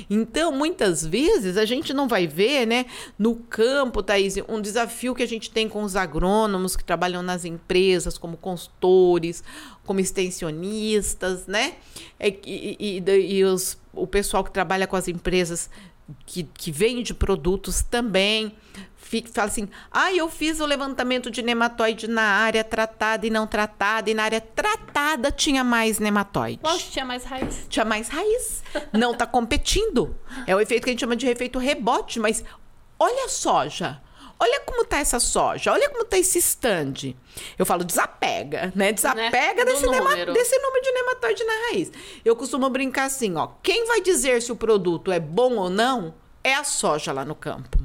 [0.09, 2.85] Então, muitas vezes, a gente não vai ver, né,
[3.17, 7.43] no campo, Thaís, um desafio que a gente tem com os agrônomos que trabalham nas
[7.43, 9.43] empresas, como consultores,
[9.83, 11.75] como extensionistas, né?
[12.19, 15.69] É, e, e, e os, o pessoal que trabalha com as empresas
[16.25, 18.53] que, que vende produtos também
[19.13, 23.45] fica, fala assim: ah, eu fiz o levantamento de nematóide na área tratada e não
[23.45, 26.59] tratada, e na área tratada tinha mais nematóide.
[26.63, 27.67] Lógico, tinha mais raiz.
[27.69, 28.63] Tinha mais raiz.
[28.91, 30.15] não está competindo.
[30.47, 32.43] É o efeito que a gente chama de efeito rebote, mas
[32.97, 34.01] olha a soja.
[34.39, 37.13] olha como tá essa soja, olha como tá esse stand.
[37.57, 38.91] Eu falo, desapega, né?
[38.91, 39.71] Desapega Né?
[39.71, 40.33] Desse, número.
[40.33, 41.91] desse número de nematóide na raiz.
[42.25, 43.47] Eu costumo brincar assim, ó.
[43.61, 47.35] Quem vai dizer se o produto é bom ou não é a soja lá no
[47.35, 47.77] campo.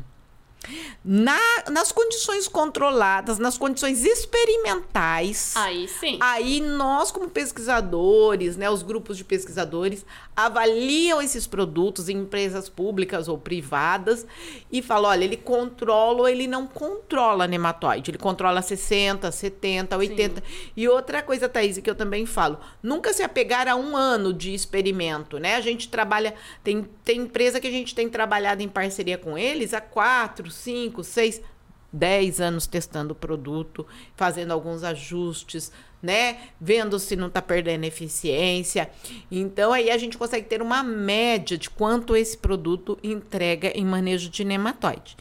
[1.05, 5.53] Na- nas condições controladas, nas condições experimentais.
[5.57, 6.19] Aí sim.
[6.21, 10.05] Aí nós, como pesquisadores, né, os grupos de pesquisadores,
[10.39, 14.25] avaliam esses produtos em empresas públicas ou privadas
[14.71, 18.13] e falam, olha, ele controla ou ele não controla nematóide.
[18.13, 20.41] Ele controla 60, 70, 80.
[20.77, 24.55] E outra coisa, Thaís, que eu também falo, nunca se apegar a um ano de
[24.55, 25.57] experimento, né?
[25.57, 29.75] A gente trabalha, tem, tem empresa que a gente tem trabalhado em parceria com eles
[29.75, 31.43] há quatro, cinco, seis,
[31.93, 35.73] 10 anos testando o produto, fazendo alguns ajustes,
[36.03, 36.39] né?
[36.61, 38.91] Vendo se não está perdendo eficiência.
[39.31, 44.29] Então aí a gente consegue ter uma média de quanto esse produto entrega em manejo
[44.29, 45.17] de nematóide.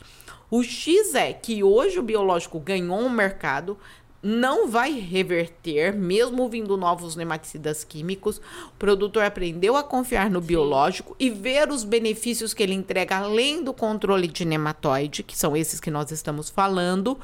[0.50, 3.78] O X é que hoje o biológico ganhou um mercado,
[4.22, 8.38] não vai reverter, mesmo vindo novos nematicidas químicos.
[8.68, 13.64] O produtor aprendeu a confiar no biológico e ver os benefícios que ele entrega além
[13.64, 17.18] do controle de nematóide, que são esses que nós estamos falando.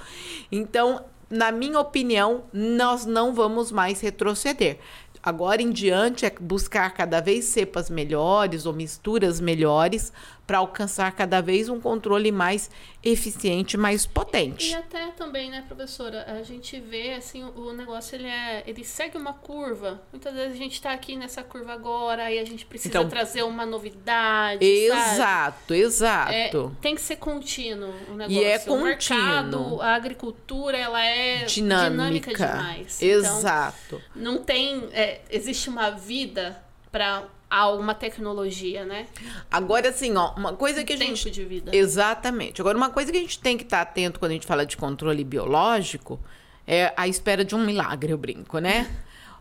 [0.52, 4.78] Então, na minha opinião, nós não vamos mais retroceder.
[5.24, 10.12] Agora em diante é buscar cada vez cepas melhores ou misturas melhores
[10.46, 12.70] para alcançar cada vez um controle mais
[13.02, 14.74] eficiente, mais E potente.
[14.76, 19.34] até também, né, professora, a gente vê assim, o negócio ele é, ele segue uma
[19.34, 20.02] curva.
[20.12, 23.44] Muitas vezes a gente tá aqui nessa curva agora, aí a gente precisa Então- trazer
[23.44, 25.12] uma novidade, sabe?
[25.12, 26.78] Exato, É, exato.
[26.82, 28.42] tem que ser contínuo o negócio.
[28.42, 29.82] E é O mercado, contínuo.
[29.82, 32.34] a agricultura, ela é dinâmica, Dinâmica.
[32.34, 33.02] demais.
[33.02, 34.02] Então, Exato.
[34.16, 37.24] não tem, é, existe uma vida para
[37.60, 39.08] alguma tecnologia, né?
[39.52, 41.32] Agora, assim, ó, uma coisa que a Tempo gente.
[41.32, 41.76] de vida.
[41.76, 42.62] Exatamente.
[42.62, 44.76] Agora, uma coisa que a gente tem que estar atento quando a gente fala de
[44.76, 46.20] controle biológico
[46.66, 48.90] é a espera de um milagre, eu brinco, né?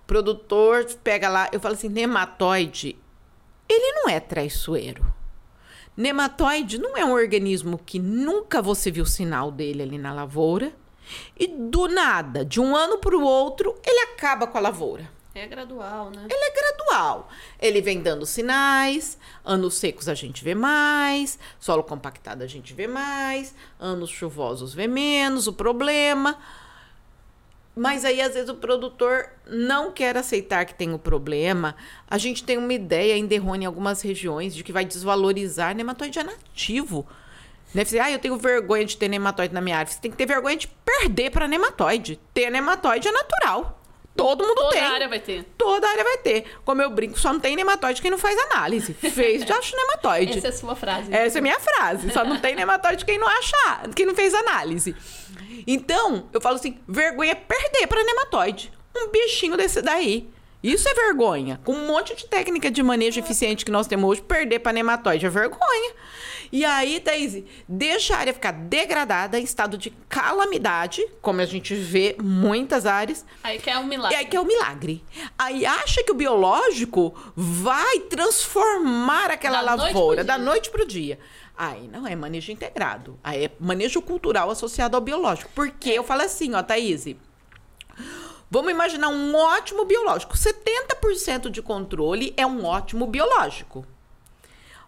[0.03, 2.97] O produtor pega lá, eu falo assim, nematóide,
[3.69, 5.05] ele não é traiçoeiro.
[5.97, 10.73] Nematóide não é um organismo que nunca você viu sinal dele ali na lavoura.
[11.39, 15.11] E do nada, de um ano para o outro, ele acaba com a lavoura.
[15.35, 16.27] É gradual, né?
[16.31, 17.29] Ele é gradual.
[17.59, 19.17] Ele vem dando sinais.
[19.45, 24.87] Anos secos a gente vê mais, solo compactado a gente vê mais, anos chuvosos vê
[24.87, 25.47] menos.
[25.47, 26.39] O problema.
[27.75, 31.75] Mas aí, às vezes, o produtor não quer aceitar que tem o problema.
[32.09, 36.19] A gente tem uma ideia ainda errônea em algumas regiões de que vai desvalorizar nematóide
[36.19, 37.07] é nativo.
[37.75, 37.83] Né?
[37.83, 39.95] Você, ah, eu tenho vergonha de ter nematóide na minha árvore.
[39.95, 42.21] Você tem que ter vergonha de perder para nematóide.
[42.35, 43.82] Ter nematóide é natural.
[44.15, 44.81] Todo mundo Toda tem.
[44.83, 45.45] área vai ter.
[45.57, 46.45] Toda área vai ter.
[46.65, 48.93] Como eu brinco, só não tem nematóide quem não faz análise.
[48.95, 50.39] Fez, já acha nematóide.
[50.39, 51.13] Essa é a sua frase.
[51.15, 52.11] Essa é a minha frase.
[52.13, 54.95] Só não tem nematóide quem não acha, quem não fez análise.
[55.67, 58.73] Então, eu falo assim, vergonha é perder para nematóide.
[58.97, 60.29] Um bichinho desse daí.
[60.63, 61.61] Isso é vergonha.
[61.65, 65.27] Com um monte de técnica de manejo eficiente que nós temos hoje, perder para nematóide
[65.27, 65.93] é vergonha.
[66.53, 71.75] E aí, Thaís, deixa a área ficar degradada em estado de calamidade, como a gente
[71.75, 74.17] vê muitas áreas, Aí que é um e milagre.
[74.17, 75.03] aí que é o milagre.
[75.39, 80.87] Aí acha que o biológico vai transformar aquela Da noite lavoura pro da noite pro
[80.87, 81.19] dia.
[81.57, 83.19] Aí não é manejo integrado.
[83.25, 85.51] Aí é manejo cultural associado ao biológico.
[85.55, 87.07] Porque eu falo assim, ó, Thaís.
[88.53, 90.35] Vamos imaginar um ótimo biológico.
[90.35, 93.87] 70% de controle é um ótimo biológico.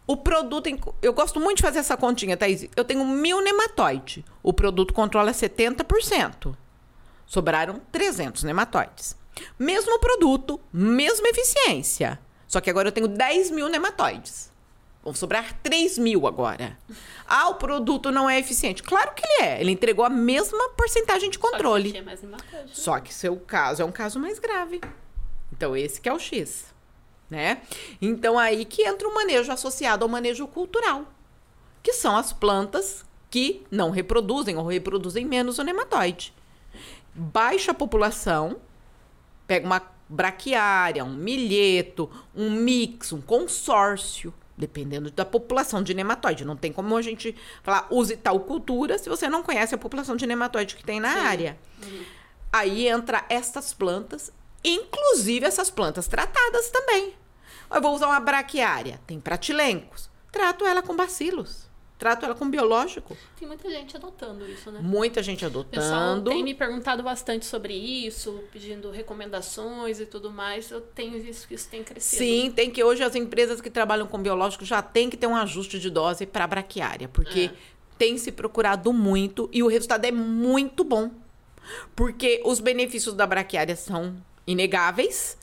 [0.07, 0.69] O produto.
[1.01, 2.69] Eu gosto muito de fazer essa continha, Thaís.
[2.77, 4.23] Eu tenho mil nematóide.
[4.43, 6.55] O produto controla 70%.
[7.25, 9.17] Sobraram 300 nematóides.
[9.59, 12.21] Mesmo produto, mesma eficiência.
[12.47, 14.53] Só que agora eu tenho 10 mil nematóides.
[15.05, 16.79] Vão sobrar 3 mil agora.
[17.27, 18.83] Ah, o produto não é eficiente.
[18.83, 19.61] Claro que ele é.
[19.61, 21.91] Ele entregou a mesma porcentagem de Só que controle.
[21.91, 22.21] tinha mais?
[22.73, 24.81] Só que seu caso é um caso mais grave.
[25.53, 26.73] Então, esse que é o X.
[27.29, 27.61] Né?
[28.01, 31.05] Então, aí que entra o manejo associado ao manejo cultural.
[31.83, 36.33] Que são as plantas que não reproduzem ou reproduzem menos o nematóide.
[37.15, 38.57] Baixa a população,
[39.47, 46.45] pega uma braquiária, um milheto, um mix, um consórcio, dependendo da população de nematóide.
[46.45, 50.17] Não tem como a gente falar use tal cultura se você não conhece a população
[50.17, 51.59] de nematóide que tem na área.
[52.53, 57.15] Aí entra estas plantas, inclusive essas plantas tratadas também.
[57.71, 60.09] Eu vou usar uma braquiária, tem pratilencos.
[60.31, 61.69] Trato ela com bacilos.
[61.97, 63.17] Trato ela com biológico.
[63.39, 64.81] Tem muita gente adotando isso, né?
[64.83, 66.31] Muita gente O pessoal adotando.
[66.31, 70.71] tem me perguntado bastante sobre isso, pedindo recomendações e tudo mais.
[70.71, 72.19] Eu tenho visto que isso tem crescido.
[72.23, 75.37] Sim, tem que hoje as empresas que trabalham com biológico já tem que ter um
[75.37, 77.51] ajuste de dose para braquiária, porque
[77.97, 81.11] tem se procurado muito e o resultado é muito bom.
[81.95, 85.39] Porque os benefícios da braquiária são inegáveis.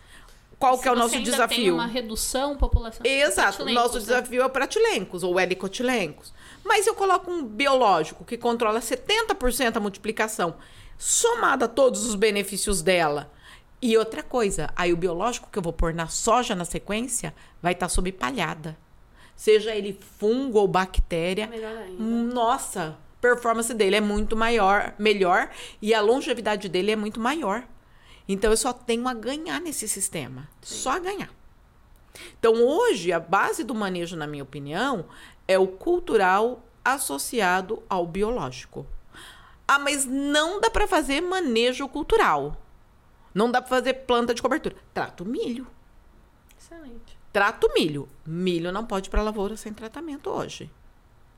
[0.60, 1.74] Qual Se que é o nosso ainda Tem desafio?
[1.74, 3.12] uma redução populacional.
[3.12, 3.64] Exato.
[3.64, 4.02] O nosso né?
[4.02, 6.32] desafio é o pratilencos ou helicotilencos.
[6.64, 10.56] Mas eu coloco um biológico que controla 70% a multiplicação,
[10.98, 13.32] somado a todos os benefícios dela.
[13.82, 17.74] E outra coisa, aí o biológico que eu vou pôr na soja na sequência vai
[17.74, 18.78] estar sob palhada.
[19.36, 21.50] Seja ele fungo ou bactéria.
[21.52, 21.98] Ainda.
[22.00, 25.50] Nossa, a performance dele é muito maior, melhor
[25.82, 27.68] e a longevidade dele é muito maior.
[28.28, 31.30] Então eu só tenho a ganhar nesse sistema, só a ganhar.
[32.40, 35.06] Então hoje a base do manejo, na minha opinião,
[35.52, 38.86] é o cultural associado ao biológico.
[39.68, 42.58] Ah, mas não dá para fazer manejo cultural.
[43.34, 44.76] Não dá para fazer planta de cobertura.
[44.94, 45.66] Trata o milho.
[46.60, 47.18] Excelente.
[47.32, 48.10] Trata o milho.
[48.26, 50.70] Milho não pode ir para lavoura sem tratamento hoje.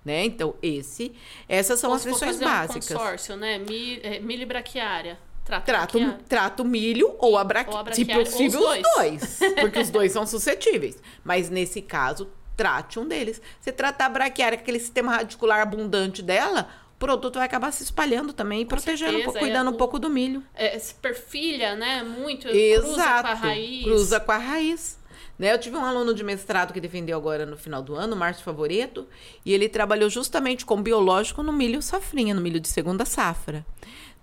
[0.03, 0.25] Né?
[0.25, 1.13] Então, esse,
[1.47, 2.87] essas são Ou as se lições fazer um básicas.
[2.89, 3.59] consórcio, né?
[3.59, 5.17] Mi, é, milho e braquiária.
[5.45, 6.25] Trata Trata, o- braquiária.
[6.27, 7.65] trata o milho ou a, bra...
[7.67, 9.39] Ou a se braquiária, ou possível, os os dois.
[9.61, 11.01] Porque os dois são suscetíveis.
[11.23, 13.41] Mas nesse caso, trate um deles.
[13.59, 18.31] Você tratar a braquiária, aquele sistema radicular abundante dela, o produto vai acabar se espalhando
[18.33, 20.43] também e protegendo, um certeza, pouco, é cuidando um o- pouco do milho.
[20.53, 22.03] É, se perfilha, né?
[22.03, 22.47] Muito.
[22.47, 22.83] Exato.
[22.87, 23.83] Cruza com a raiz.
[23.83, 24.99] Cruza com a raiz.
[25.37, 25.51] Né?
[25.51, 29.07] Eu tive um aluno de mestrado que defendeu agora no final do ano, Márcio Favoreto,
[29.43, 33.65] e ele trabalhou justamente com biológico no milho safrinha, no milho de segunda safra.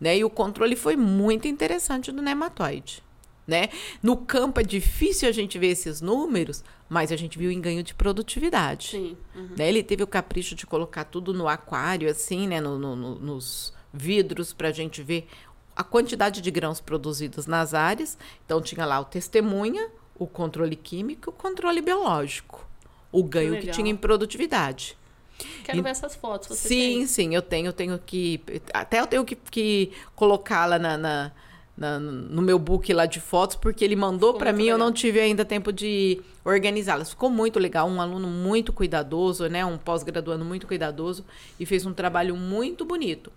[0.01, 0.19] Né?
[0.19, 3.03] E o controle foi muito interessante do nematóide.
[3.51, 3.69] Né?
[4.01, 7.83] No campo é difícil a gente ver esses números, mas a gente viu em ganho
[7.83, 8.91] de produtividade.
[8.91, 9.17] Sim.
[9.35, 9.49] uhum.
[9.59, 9.69] Né?
[9.69, 12.61] Ele teve o capricho de colocar tudo no aquário, assim, né?
[12.61, 15.27] No, no- no- nos vidros, para a gente ver
[15.75, 18.17] a quantidade de grãos produzidos nas áreas.
[18.47, 22.65] Então, tinha lá o testemunha, o controle químico e o controle biológico.
[23.11, 23.75] O ganho que legal.
[23.75, 24.97] tinha em produtividade.
[25.65, 26.57] Quero E- ver essas fotos.
[26.57, 27.07] Sim, tem?
[27.09, 28.41] sim, eu tenho, eu tenho que.
[28.73, 31.33] Até eu tenho que, que colocá-la na, na-
[31.81, 34.79] na- no meu book lá de fotos, porque ele mandou para mim, eu legal.
[34.89, 37.11] não tive ainda tempo de organizá-las.
[37.11, 39.65] Ficou muito legal, um aluno muito cuidadoso, né?
[39.65, 41.25] Um pós-graduando muito cuidadoso
[41.59, 43.33] e fez um trabalho muito bonito.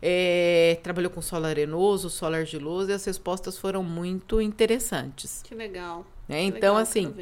[0.00, 5.42] É, trabalhou com solo arenoso, solo argiloso e as respostas foram muito interessantes.
[5.42, 6.06] Que legal.
[6.28, 7.12] Que Então, legal, assim.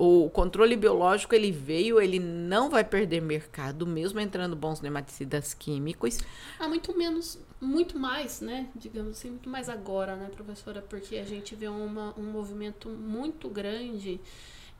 [0.00, 6.20] O controle biológico ele veio, ele não vai perder mercado, mesmo entrando bons nematicidas químicos.
[6.56, 8.68] Ah, muito menos, muito mais, né?
[8.76, 10.80] Digamos assim, muito mais agora, né, professora?
[10.80, 14.20] Porque a gente vê uma, um movimento muito grande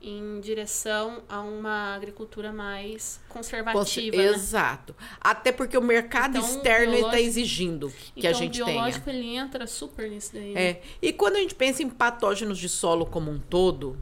[0.01, 4.27] em direção a uma agricultura mais conservativa, né?
[4.27, 4.95] Exato.
[5.21, 8.77] Até porque o mercado Então, externo está exigindo que então, a gente o tenha.
[8.77, 10.63] biológico, ele entra super nisso daí, né?
[10.63, 10.83] É.
[11.03, 13.99] E quando a gente pensa em patógenos de solo como um todo,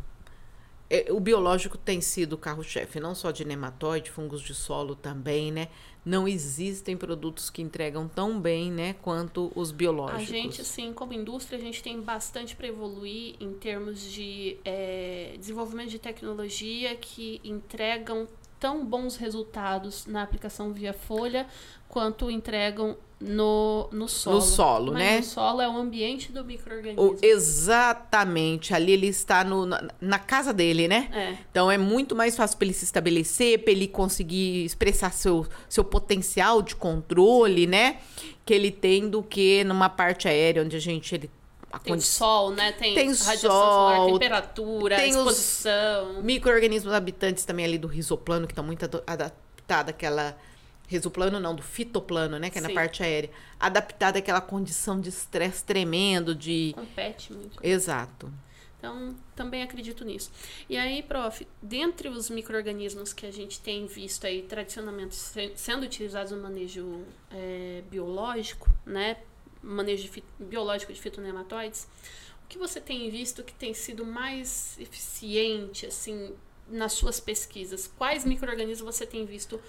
[1.11, 5.69] o biológico tem sido o carro-chefe, não só de nematóide, fungos de solo também, né?
[6.05, 10.23] Não existem produtos que entregam tão bem, né, quanto os biológicos.
[10.23, 15.35] A gente, assim, como indústria, a gente tem bastante para evoluir em termos de é,
[15.37, 21.47] desenvolvimento de tecnologia que entregam tão bons resultados na aplicação via folha
[21.89, 24.41] quanto entregam no, no solo.
[24.43, 25.17] solo, Mas né?
[25.19, 27.03] No solo é o ambiente do microorganismo.
[27.13, 28.75] O- exatamente.
[28.75, 31.09] Ali ele está no- na, na casa dele, né?
[31.13, 31.37] É.
[31.51, 35.83] Então é muito mais fácil para ele se estabelecer, para ele conseguir expressar seu, seu
[35.85, 37.99] potencial de controle, né?
[38.45, 41.31] Que ele tem do que numa parte aérea onde a gente ele
[41.79, 42.73] Tem condi- sol, né?
[42.73, 46.23] Tem, Tem radiação sol, solar, temperatura, tem os- exposição.
[46.23, 50.37] micro-organismos habitantes também ali do risoplano que estão muito ado- adaptados àquela
[50.89, 52.75] risoplano não, do fitoplano, né, que é na Sim.
[52.75, 57.59] parte aérea, adaptado àquela condição de estresse tremendo de Compete muito.
[57.61, 58.33] Exato.
[58.79, 60.31] Então, também acredito nisso.
[60.69, 65.83] E aí, prof, dentre os micro-organismos que a gente tem visto aí tradicionalmente se- sendo
[65.85, 67.01] utilizados no manejo
[67.33, 69.17] é, biológico, né?
[69.63, 71.87] Manejo de biológico de fitonematóides,
[72.45, 76.33] o que você tem visto que tem sido mais eficiente, assim,
[76.69, 77.91] nas suas pesquisas?
[77.99, 79.61] Quais micro-organismos você tem visto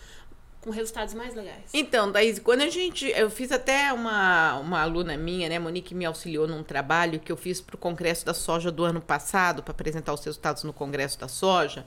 [0.61, 1.71] com resultados mais legais?
[1.73, 3.07] Então, Thaís, quando a gente.
[3.07, 7.37] Eu fiz até uma, uma aluna minha, né, Monique, me auxiliou num trabalho que eu
[7.37, 11.19] fiz para o Congresso da Soja do ano passado, para apresentar os resultados no Congresso
[11.19, 11.85] da Soja,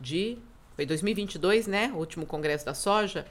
[0.00, 0.38] de.
[0.74, 1.92] Foi 2022, né?
[1.94, 3.26] O último Congresso da Soja.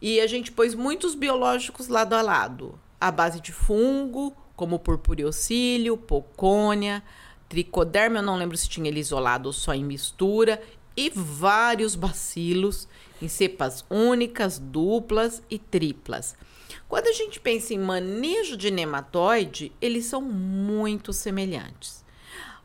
[0.00, 5.96] E a gente pôs muitos biológicos lado a lado, à base de fungo, como purpureocílio,
[5.96, 7.02] pocônia,
[7.48, 10.60] tricoderma, eu não lembro se tinha ele isolado ou só em mistura,
[10.96, 12.88] e vários bacilos
[13.22, 16.36] em cepas únicas, duplas e triplas.
[16.88, 22.04] Quando a gente pensa em manejo de nematóide, eles são muito semelhantes.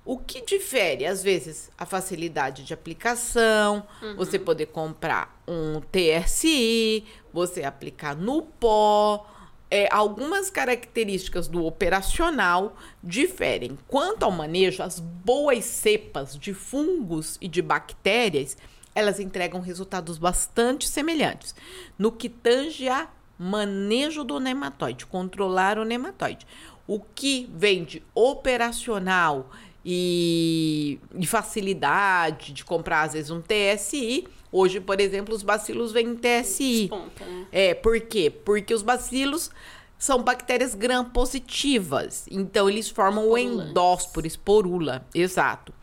[0.06, 3.88] O que difere, às vezes, a facilidade de aplicação,
[4.18, 9.30] você poder comprar um TSI, você aplicar no pó.
[9.76, 13.76] É, algumas características do operacional diferem.
[13.88, 18.56] Quanto ao manejo, as boas cepas de fungos e de bactérias,
[18.94, 21.56] elas entregam resultados bastante semelhantes
[21.98, 26.46] no que tange a manejo do nematóide, controlar o nematóide.
[26.86, 29.50] O que vem de operacional
[29.84, 34.28] e, e facilidade de comprar, às vezes, um TSI.
[34.54, 36.82] Hoje, por exemplo, os bacilos vêm em TSI.
[36.82, 37.48] Desponta, né?
[37.52, 38.30] É, por quê?
[38.30, 39.50] Porque os bacilos
[39.98, 42.28] são bactérias gram-positivas.
[42.30, 45.08] Então, eles formam o endósporo, esporula.
[45.12, 45.74] Exato.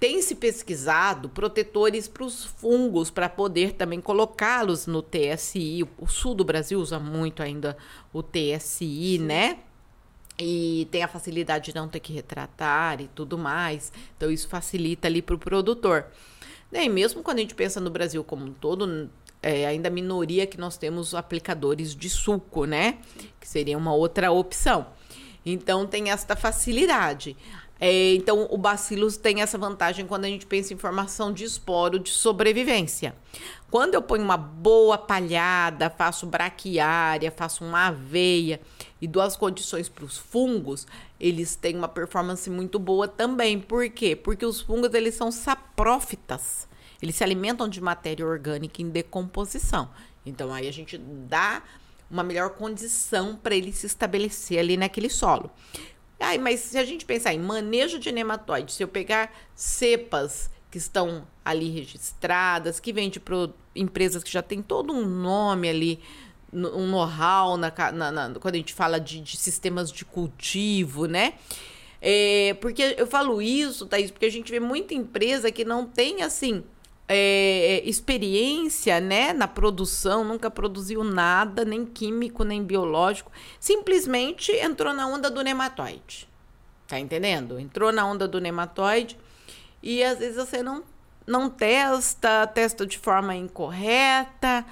[0.00, 5.86] Tem se pesquisado protetores para os fungos, para poder também colocá-los no TSI.
[5.96, 7.76] O sul do Brasil usa muito ainda
[8.12, 9.58] o TSI, né?
[10.36, 13.92] E tem a facilidade de não ter que retratar e tudo mais.
[14.16, 16.06] Então, isso facilita ali para o produtor.
[16.70, 19.10] Né, E mesmo quando a gente pensa no Brasil como um todo,
[19.42, 22.98] é ainda a minoria que nós temos aplicadores de suco, né?
[23.40, 24.86] Que seria uma outra opção.
[25.46, 27.36] Então, tem esta facilidade.
[27.80, 31.98] É, então, o Bacillus tem essa vantagem quando a gente pensa em formação de esporo
[31.98, 33.14] de sobrevivência.
[33.70, 38.60] Quando eu ponho uma boa palhada, faço braquiária, faço uma aveia
[39.00, 40.86] e dou as condições para os fungos,
[41.20, 43.60] eles têm uma performance muito boa também.
[43.60, 44.14] Por quê?
[44.14, 46.68] Porque os fungos eles são saprófitas.
[47.02, 49.90] Eles se alimentam de matéria orgânica em decomposição.
[50.24, 51.62] Então aí a gente dá
[52.10, 55.50] uma melhor condição para ele se estabelecer ali naquele solo.
[56.20, 60.78] Ai, mas se a gente pensar em manejo de nematóide, se eu pegar cepas que
[60.78, 63.20] estão ali registradas, que vêm de
[63.74, 66.00] empresas que já tem todo um nome ali,
[66.52, 71.34] um know-how na, na- na- quando a gente fala de, de sistemas de cultivo, né?
[72.00, 76.22] É, porque eu falo isso, Thaís, porque a gente vê muita empresa que não tem,
[76.22, 76.62] assim,
[77.08, 85.06] é, experiência, né, na produção, nunca produziu nada, nem químico, nem biológico, simplesmente entrou na
[85.08, 86.28] onda do nematóide.
[86.86, 87.58] Tá entendendo?
[87.58, 89.18] Entrou na onda do nematóide
[89.82, 90.82] e às vezes você não,
[91.26, 94.64] não testa, testa de forma incorreta,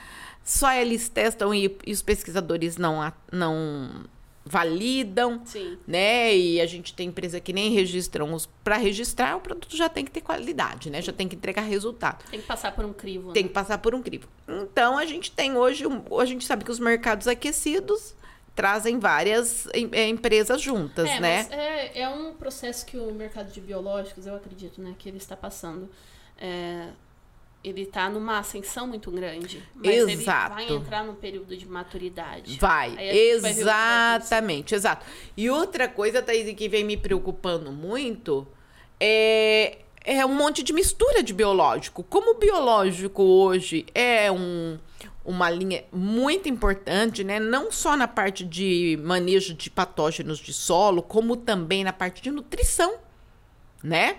[0.46, 4.04] só eles testam e, e os pesquisadores não, não
[4.44, 5.76] validam Sim.
[5.84, 6.34] né?
[6.36, 10.04] E a gente tem empresa que nem registram os para registrar, o produto já tem
[10.04, 11.02] que ter qualidade, né?
[11.02, 12.24] Já tem que entregar resultado.
[12.30, 13.32] Tem que passar por um crivo.
[13.32, 13.48] Tem né?
[13.48, 14.28] que passar por um crivo.
[14.48, 18.14] Então a gente tem hoje, um- a gente sabe que os mercados aquecidos
[18.54, 21.42] trazem várias eh, empresas juntas, é, né?
[21.42, 25.18] mas é, é um processo que o mercado de biológicos, eu acredito, né, que ele
[25.18, 25.90] está passando.
[26.38, 26.90] É,
[27.68, 29.60] ele está numa ascensão muito grande.
[29.74, 30.60] Mas Exato.
[30.60, 32.58] ele vai entrar num período de maturidade.
[32.60, 35.04] Vai, gente vai exatamente, exato.
[35.36, 38.46] E outra coisa, Thaís, que vem me preocupando muito
[39.00, 42.04] é, é um monte de mistura de biológico.
[42.04, 44.78] Como o biológico hoje é um,
[45.24, 47.40] uma linha muito importante, né?
[47.40, 52.30] Não só na parte de manejo de patógenos de solo, como também na parte de
[52.30, 52.94] nutrição,
[53.82, 54.18] né?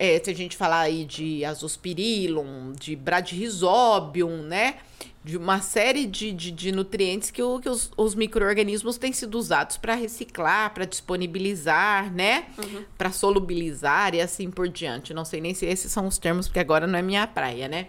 [0.00, 4.76] É, se a gente falar aí de azospirillum, de bradyrhizobium, né?
[5.24, 9.36] De uma série de, de, de nutrientes que, o- que os, os micro-organismos têm sido
[9.36, 12.46] usados para reciclar, para disponibilizar, né?
[12.96, 15.12] Para solubilizar e assim por diante.
[15.12, 17.88] Não sei nem se esses são os termos, porque agora não é minha praia, né?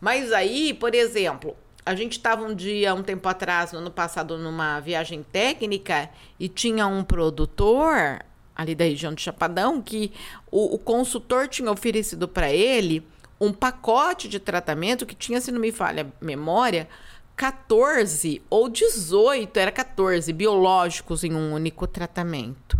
[0.00, 4.38] Mas aí, por exemplo, a gente estava um dia, um tempo atrás, no ano passado,
[4.38, 6.08] numa viagem técnica
[6.38, 8.20] e tinha um produtor
[8.54, 10.12] ali da região de Chapadão que
[10.50, 13.06] o, o consultor tinha oferecido para ele
[13.40, 16.88] um pacote de tratamento que tinha, se não me falha a memória,
[17.36, 22.78] 14 ou 18, era 14 biológicos em um único tratamento.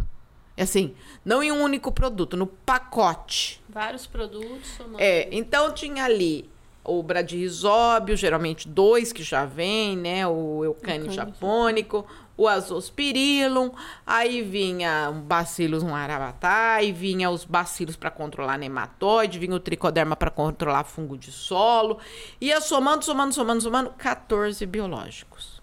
[0.56, 0.94] É Assim,
[1.24, 3.60] não em um único produto, no pacote.
[3.68, 5.00] Vários produtos somando.
[5.00, 6.48] É, então tinha ali
[6.84, 10.26] o bradyrhizóbio, geralmente dois que já vem, né?
[10.26, 12.06] O Eucane japônico,
[12.36, 13.70] o azospirillum,
[14.06, 19.60] aí vinha um bacillus um arabatá, e vinha os bacilos para controlar nematóide, vinha o
[19.60, 21.98] tricoderma para controlar fungo de solo,
[22.40, 25.62] ia somando, somando, somando, somando, 14 biológicos.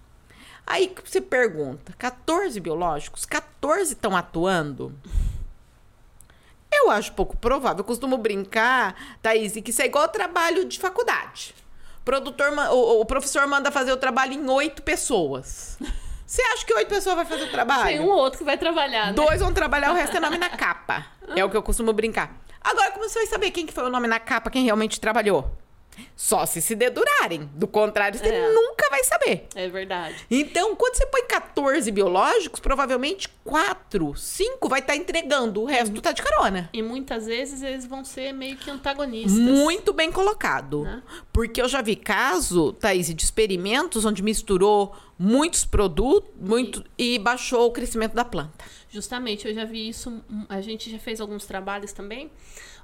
[0.66, 4.96] Aí você pergunta, 14 biológicos, 14 estão atuando?
[6.72, 7.80] Eu acho pouco provável.
[7.80, 11.54] Eu costumo brincar, Thaís, que isso é igual trabalho de faculdade.
[12.00, 15.78] O, produtor, o, o professor manda fazer o trabalho em oito pessoas.
[16.32, 17.84] Você acha que oito pessoas vai fazer o trabalho?
[17.84, 19.12] Tem um ou outro que vai trabalhar, né?
[19.12, 21.06] Dois vão trabalhar, o resto é nome na capa.
[21.36, 22.32] É o que eu costumo brincar.
[22.62, 25.52] Agora, como você vai saber quem que foi o nome na capa, quem realmente trabalhou?
[26.16, 27.50] Só se se dedurarem.
[27.56, 28.52] Do contrário, você É.
[28.54, 29.48] nunca vai saber.
[29.56, 30.16] É verdade.
[30.30, 36.12] Então, quando você põe 14 biológicos, provavelmente 4, 5 vai estar entregando, o resto tá
[36.12, 36.70] de carona.
[36.74, 39.32] E muitas vezes eles vão ser meio que antagonistas.
[39.34, 40.84] Muito bem colocado.
[40.84, 41.02] Né?
[41.34, 47.68] Porque eu já vi caso, Thaís, de experimentos onde misturou muitos produtos muito, e baixou
[47.68, 48.66] o crescimento da planta.
[48.90, 50.22] Justamente, eu já vi isso.
[50.50, 52.30] A gente já fez alguns trabalhos também,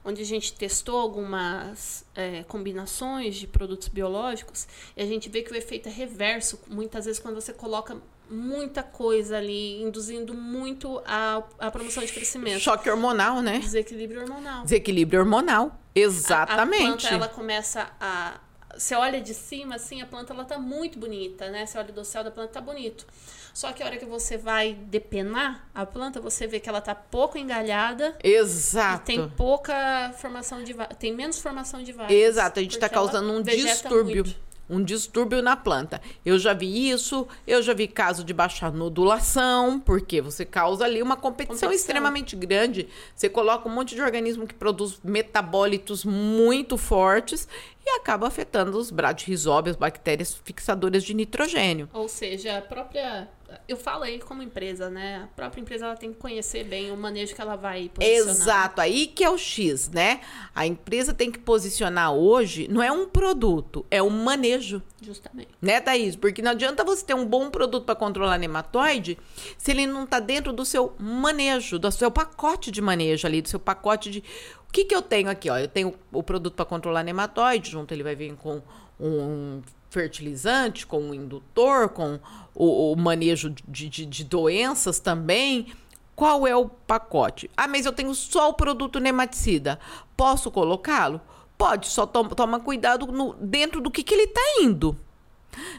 [0.07, 5.51] onde a gente testou algumas é, combinações de produtos biológicos e a gente vê que
[5.51, 6.57] o efeito é reverso.
[6.69, 7.97] Muitas vezes, quando você coloca
[8.29, 12.59] muita coisa ali, induzindo muito a, a promoção de crescimento.
[12.59, 13.59] Choque hormonal, né?
[13.59, 14.63] Desequilíbrio hormonal.
[14.63, 15.77] Desequilíbrio hormonal.
[15.93, 16.83] Exatamente.
[16.83, 18.39] A, a planta, ela começa a...
[18.77, 21.65] Você olha de cima, assim, a planta, ela tá muito bonita, né?
[21.65, 23.05] Você olha do céu da planta, tá bonito.
[23.53, 26.93] Só que a hora que você vai depenar a planta, você vê que ela tá
[26.93, 29.11] pouco engalhada Exato.
[29.11, 32.15] e tem pouca formação de tem menos formação de vagem.
[32.15, 34.25] Exato, a gente ela causando um distúrbio.
[34.25, 34.46] muito.
[34.69, 36.01] Um distúrbio na planta.
[36.25, 41.01] Eu já vi isso, eu já vi caso de baixa nodulação, porque você causa ali
[41.01, 41.71] uma competição, Competição.
[41.71, 42.87] extremamente grande.
[43.15, 47.47] Você coloca um monte de organismo que produz metabólitos muito fortes
[47.85, 51.89] e acaba afetando os bradyrhizóbios, bactérias fixadoras de nitrogênio.
[51.93, 53.29] Ou seja, a própria
[53.67, 55.23] eu falo aí como empresa, né?
[55.23, 58.29] A própria empresa ela tem que conhecer bem o manejo que ela vai posicionar.
[58.29, 60.21] Exato, aí que é o X, né?
[60.53, 64.81] A empresa tem que posicionar hoje, não é um produto, é um manejo.
[65.01, 65.49] Justamente.
[65.61, 66.15] Né, Thaís?
[66.15, 69.17] Porque não adianta você ter um bom produto para controlar nematóide
[69.57, 73.49] se ele não está dentro do seu manejo, do seu pacote de manejo ali, do
[73.49, 74.23] seu pacote de.
[74.67, 75.49] O que, que eu tenho aqui?
[75.49, 75.57] Ó?
[75.57, 78.61] Eu tenho o produto para controlar nematóide, junto ele vai vir com
[78.99, 82.19] um fertilizante, com um indutor, com
[82.53, 85.67] o, o manejo de, de, de doenças também.
[86.15, 87.49] Qual é o pacote?
[87.55, 89.79] Ah, mas eu tenho só o produto nematicida.
[90.15, 91.21] Posso colocá-lo?
[91.57, 94.97] Pode, só toma, toma cuidado no, dentro do que, que ele está indo.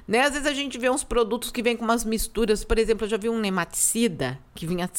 [0.06, 0.20] Né?
[0.20, 2.64] Às vezes a gente vê uns produtos que vêm com umas misturas.
[2.64, 4.90] Por exemplo, eu já vi um nematicida que vinha.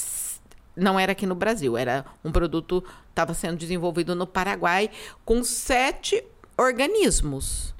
[0.76, 4.90] Não era aqui no Brasil, era um produto estava sendo desenvolvido no Paraguai
[5.26, 6.24] com sete
[6.58, 7.74] organismos.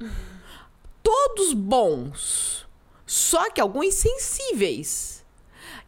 [1.02, 2.66] Todos bons,
[3.06, 5.20] só que alguns sensíveis.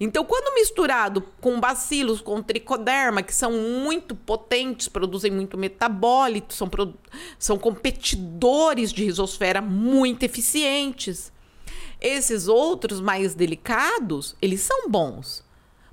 [0.01, 6.69] Então, quando misturado com bacilos, com tricoderma, que são muito potentes, produzem muito metabólito, são,
[7.39, 11.33] são competidores de risosfera muito eficientes.
[12.01, 15.45] Esses outros mais delicados, eles são bons.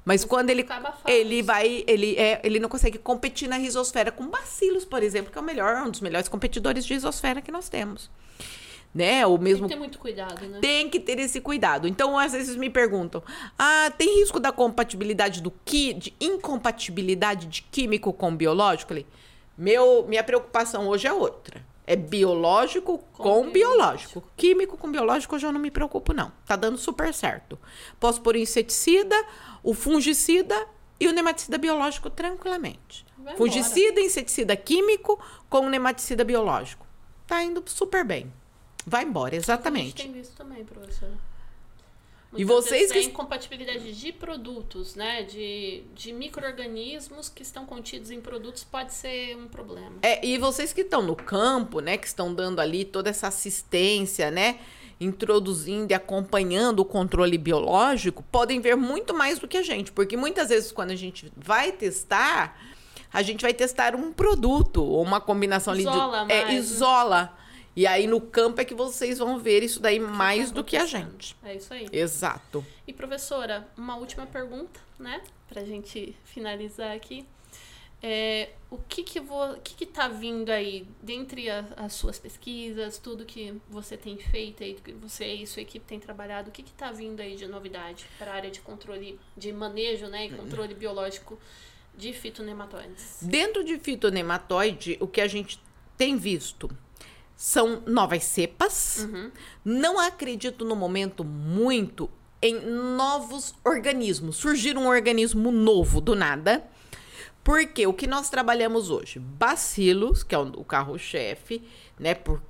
[0.03, 0.65] Mas quando ele,
[1.05, 5.37] ele vai, ele, é, ele não consegue competir na risosfera com bacilos, por exemplo, que
[5.37, 8.09] é o melhor, um dos melhores competidores de risosfera que nós temos.
[8.93, 9.25] Né?
[9.25, 10.59] O Tem mesmo que ter muito cuidado, né?
[10.59, 11.87] tem que ter esse cuidado.
[11.87, 13.21] Então, às vezes me perguntam:
[13.57, 18.91] ah, tem risco da compatibilidade do que de incompatibilidade de químico com biológico?
[18.91, 19.07] Eu falei,
[19.57, 21.63] meu, minha preocupação hoje é outra.
[21.85, 23.51] É biológico com, Com biológico.
[23.51, 24.23] biológico.
[24.37, 26.31] Químico com biológico eu já não me preocupo, não.
[26.45, 27.57] Tá dando super certo.
[27.99, 29.15] Posso pôr o inseticida,
[29.63, 30.67] o fungicida
[30.99, 33.05] e o nematicida biológico tranquilamente.
[33.17, 35.19] Vai fungicida, inseticida químico
[35.49, 36.85] com nematicida biológico.
[37.25, 38.31] Tá indo super bem.
[38.85, 39.95] Vai embora, A gente exatamente.
[39.95, 41.13] tem visto também, professora.
[42.35, 45.23] E vocês que- incompatibilidade de produtos, né?
[45.23, 49.93] De, de micro-organismos que estão contidos em produtos pode ser um problema.
[50.03, 54.29] É, e vocês que estão no campo, né, que estão dando ali toda essa assistência,
[54.29, 54.59] né,
[54.99, 60.15] introduzindo e acompanhando o controle biológico, podem ver muito mais do que a gente, porque
[60.15, 62.59] muitas vezes quando a gente vai testar,
[63.11, 67.29] a gente vai testar um produto ou uma combinação ali Isola de é, mais, né?
[67.75, 70.85] E aí no campo é que vocês vão ver isso daí mais do que a
[70.85, 71.35] gente.
[71.43, 71.87] É isso aí.
[71.91, 72.65] Exato.
[72.87, 75.21] E professora, uma última pergunta, né?
[75.47, 77.25] Pra gente finalizar aqui.
[78.01, 82.17] É, o que que, vo, o que que tá vindo aí, dentre a- as suas
[82.17, 86.51] pesquisas, tudo que você tem feito aí, que você e sua equipe tem trabalhado, o
[86.51, 90.27] que que tá vindo aí de novidade para a área de controle, de manejo, né,
[90.27, 91.37] e controle biológico
[91.93, 93.17] de fitonematóides?
[93.21, 95.59] Dentro de fitonematóide, o que a gente
[95.97, 96.69] tem visto
[97.39, 99.07] são novas cepas.
[99.09, 99.31] Uhum.
[99.63, 102.09] Não acredito no momento muito
[102.41, 104.35] em novos organismos.
[104.35, 106.67] Surgir um organismo novo do nada.
[107.41, 109.19] Porque o que nós trabalhamos hoje?
[109.19, 111.63] Bacilos, que é o carro-chefe,
[111.97, 112.13] né?
[112.13, 112.41] Por,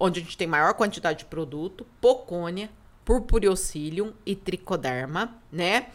[0.00, 2.68] onde a gente tem maior quantidade de produto, pocônia,
[3.04, 5.86] purpureocilium e tricoderma, né?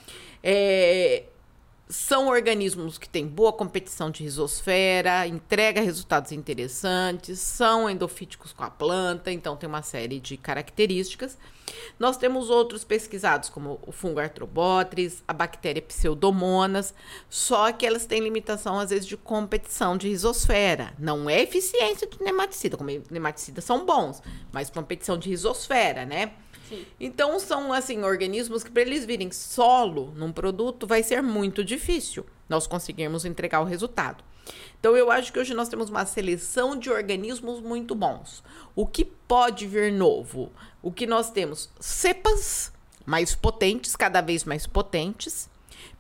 [0.42, 1.26] É,
[1.92, 8.70] são organismos que têm boa competição de rizosfera, entrega resultados interessantes, são endofíticos com a
[8.70, 11.38] planta, então tem uma série de características.
[12.00, 16.94] Nós temos outros pesquisados, como o fungo artrobotris, a bactéria pseudomonas,
[17.30, 20.94] só que elas têm limitação, às vezes, de competição de rizosfera.
[20.98, 24.22] Não é eficiência de nematicida, como nematicidas são bons,
[24.52, 26.32] mas competição de rizosfera, né?
[27.00, 32.26] Então são assim organismos que para eles virem solo num produto vai ser muito difícil
[32.48, 34.24] nós conseguirmos entregar o resultado.
[34.80, 38.44] Então eu acho que hoje nós temos uma seleção de organismos muito bons.
[38.76, 40.52] O que pode vir novo?
[40.82, 41.70] O que nós temos?
[41.80, 42.74] Cepas
[43.06, 45.50] mais potentes, cada vez mais potentes,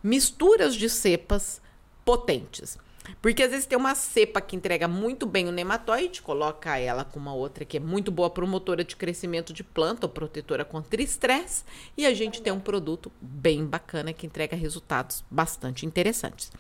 [0.03, 1.61] misturas de cepas
[2.03, 2.78] potentes.
[3.22, 7.20] Porque às vezes tem uma cepa que entrega muito bem o nematóide, coloca ela com
[7.20, 11.64] uma outra que é muito boa promotora de crescimento de planta ou protetora contra estresse,
[11.97, 16.52] e a gente tem um produto bem bacana que entrega resultados bastante interessantes.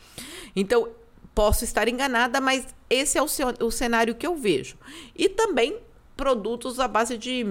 [0.55, 0.89] Então,
[1.33, 3.27] posso estar enganada, mas esse é o,
[3.65, 4.77] o cenário que eu vejo.
[5.15, 5.79] E também
[6.17, 7.45] produtos à base de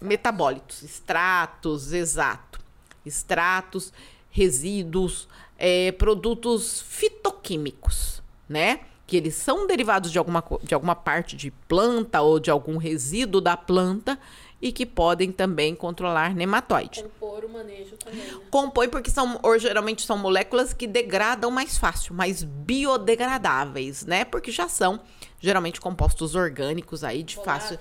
[0.00, 2.60] metabólitos, extratos, exato.
[3.04, 3.92] Extratos,
[4.30, 5.28] resíduos,
[5.58, 8.80] é, produtos fitoquímicos, né?
[9.06, 13.40] Que eles são derivados de alguma, de alguma parte de planta ou de algum resíduo
[13.40, 14.18] da planta
[14.60, 17.02] e que podem também controlar nematóide.
[17.02, 18.20] Compor o manejo também.
[18.20, 18.40] Né?
[18.50, 24.24] Compõe porque são, ou geralmente são moléculas que degradam mais fácil, mais biodegradáveis, né?
[24.24, 25.00] Porque já são
[25.40, 27.78] geralmente compostos orgânicos aí de fácil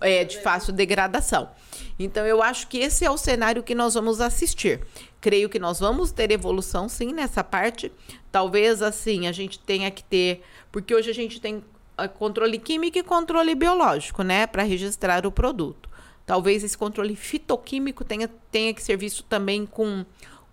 [0.00, 1.50] é, de fácil degradação.
[1.98, 4.80] Então eu acho que esse é o cenário que nós vamos assistir.
[5.20, 7.92] Creio que nós vamos ter evolução sim nessa parte.
[8.32, 10.42] Talvez assim a gente tenha que ter,
[10.72, 11.62] porque hoje a gente tem
[11.96, 15.88] ah, controle químico e controle biológico, né, para registrar o produto.
[16.26, 20.04] Talvez esse controle fitoquímico tenha, tenha que ser visto também com,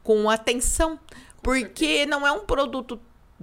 [0.04, 1.00] com atenção,
[1.42, 3.00] porque não é um produto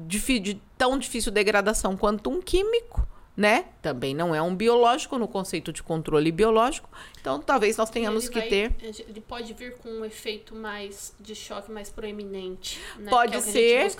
[0.07, 3.07] de, tão difícil degradação quanto um químico
[3.39, 3.67] né?
[3.81, 6.91] Também não é um biológico no conceito de controle biológico.
[7.21, 8.75] Então, talvez nós tenhamos que ter.
[8.83, 12.81] Ele pode vir com um efeito mais de choque mais proeminente.
[12.99, 13.09] Né?
[13.09, 13.93] Pode é ser.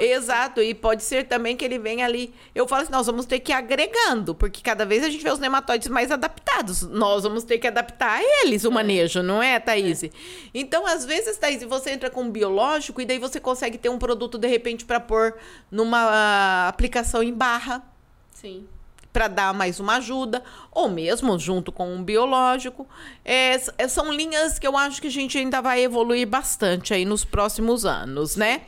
[0.00, 0.60] Exato.
[0.60, 2.34] E pode ser também que ele venha ali.
[2.52, 5.30] Eu falo assim, nós vamos ter que ir agregando, porque cada vez a gente vê
[5.30, 6.82] os nematóides mais adaptados.
[6.82, 8.74] Nós vamos ter que adaptar a eles o é.
[8.74, 10.02] manejo, não é, Thaís?
[10.02, 10.10] É.
[10.52, 14.00] Então, às vezes, Thaís, você entra com um biológico e daí você consegue ter um
[14.00, 15.36] produto, de repente, para pôr
[15.70, 17.84] numa aplicação em barra.
[18.32, 18.66] Sim
[19.12, 22.86] para dar mais uma ajuda, ou mesmo junto com um biológico.
[23.24, 27.04] É, é, são linhas que eu acho que a gente ainda vai evoluir bastante aí
[27.04, 28.62] nos próximos anos, né?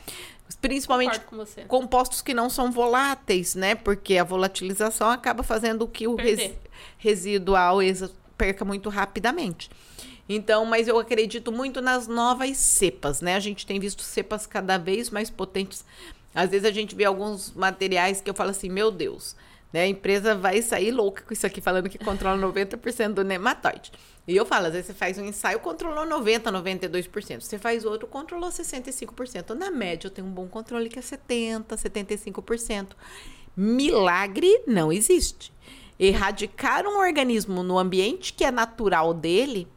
[0.60, 1.20] Principalmente
[1.66, 3.74] compostos que não são voláteis, né?
[3.74, 6.52] Porque a volatilização acaba fazendo que o res,
[6.98, 7.78] residual
[8.36, 9.70] perca muito rapidamente.
[10.28, 13.34] Então, mas eu acredito muito nas novas cepas, né?
[13.34, 15.84] A gente tem visto cepas cada vez mais potentes.
[16.34, 19.36] Às vezes a gente vê alguns materiais que eu falo assim, meu Deus,
[19.72, 19.82] né?
[19.82, 23.90] A empresa vai sair louca com isso aqui, falando que controla 90% do nematóide.
[24.28, 27.40] E eu falo, às vezes você faz um ensaio, controlou 90%, 92%.
[27.40, 29.54] Você faz outro, controlou 65%.
[29.54, 32.88] Na média, eu tenho um bom controle que é 70%, 75%.
[33.56, 35.52] Milagre não existe.
[35.98, 39.68] Erradicar um organismo no ambiente que é natural dele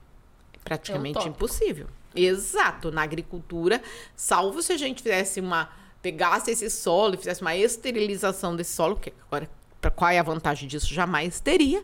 [0.54, 1.88] é praticamente é impossível.
[2.16, 2.92] Exato.
[2.92, 3.82] Na agricultura,
[4.16, 5.70] salvo se a gente fizesse uma
[6.02, 9.50] pegasse esse solo e fizesse uma esterilização desse solo, que agora
[9.92, 10.94] qual é a vantagem disso?
[10.94, 11.84] Jamais teria.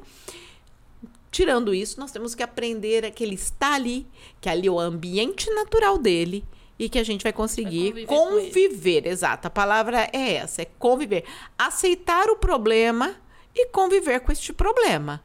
[1.32, 4.06] Tirando isso, nós temos que aprender que ele está ali,
[4.42, 6.44] que ali é o ambiente natural dele
[6.78, 8.68] e que a gente vai conseguir vai conviver.
[8.68, 11.24] conviver exato, a palavra é essa, é conviver.
[11.58, 13.16] Aceitar o problema
[13.56, 15.24] e conviver com este problema.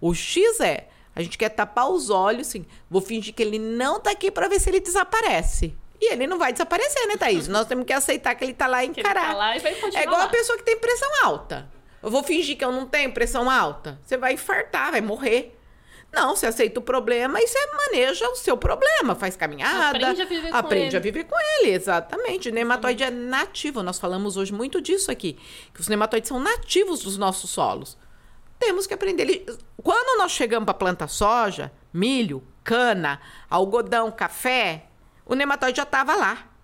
[0.00, 4.00] O X é, a gente quer tapar os olhos, assim, vou fingir que ele não
[4.00, 5.76] tá aqui para ver se ele desaparece.
[6.00, 7.48] E ele não vai desaparecer, né, Thaís?
[7.48, 9.28] Nós temos que aceitar que ele tá lá e encarar.
[9.28, 10.26] Tá lá e vai continuar é igual lá.
[10.26, 11.70] a pessoa que tem pressão alta.
[12.06, 13.98] Eu vou fingir que eu não tenho pressão alta.
[14.00, 15.58] Você vai infartar, vai morrer.
[16.12, 19.88] Não, você aceita o problema e você maneja o seu problema, faz caminhada.
[19.88, 20.96] Aprende a viver com aprende ele.
[20.96, 22.48] a viver com ele, exatamente.
[22.48, 23.82] O nematóide é nativo.
[23.82, 25.36] Nós falamos hoje muito disso aqui.
[25.74, 27.98] Que os nematóides são nativos dos nossos solos.
[28.56, 29.44] Temos que aprender.
[29.82, 34.84] Quando nós chegamos para planta soja, milho, cana, algodão, café,
[35.24, 36.55] o nematóide já estava lá.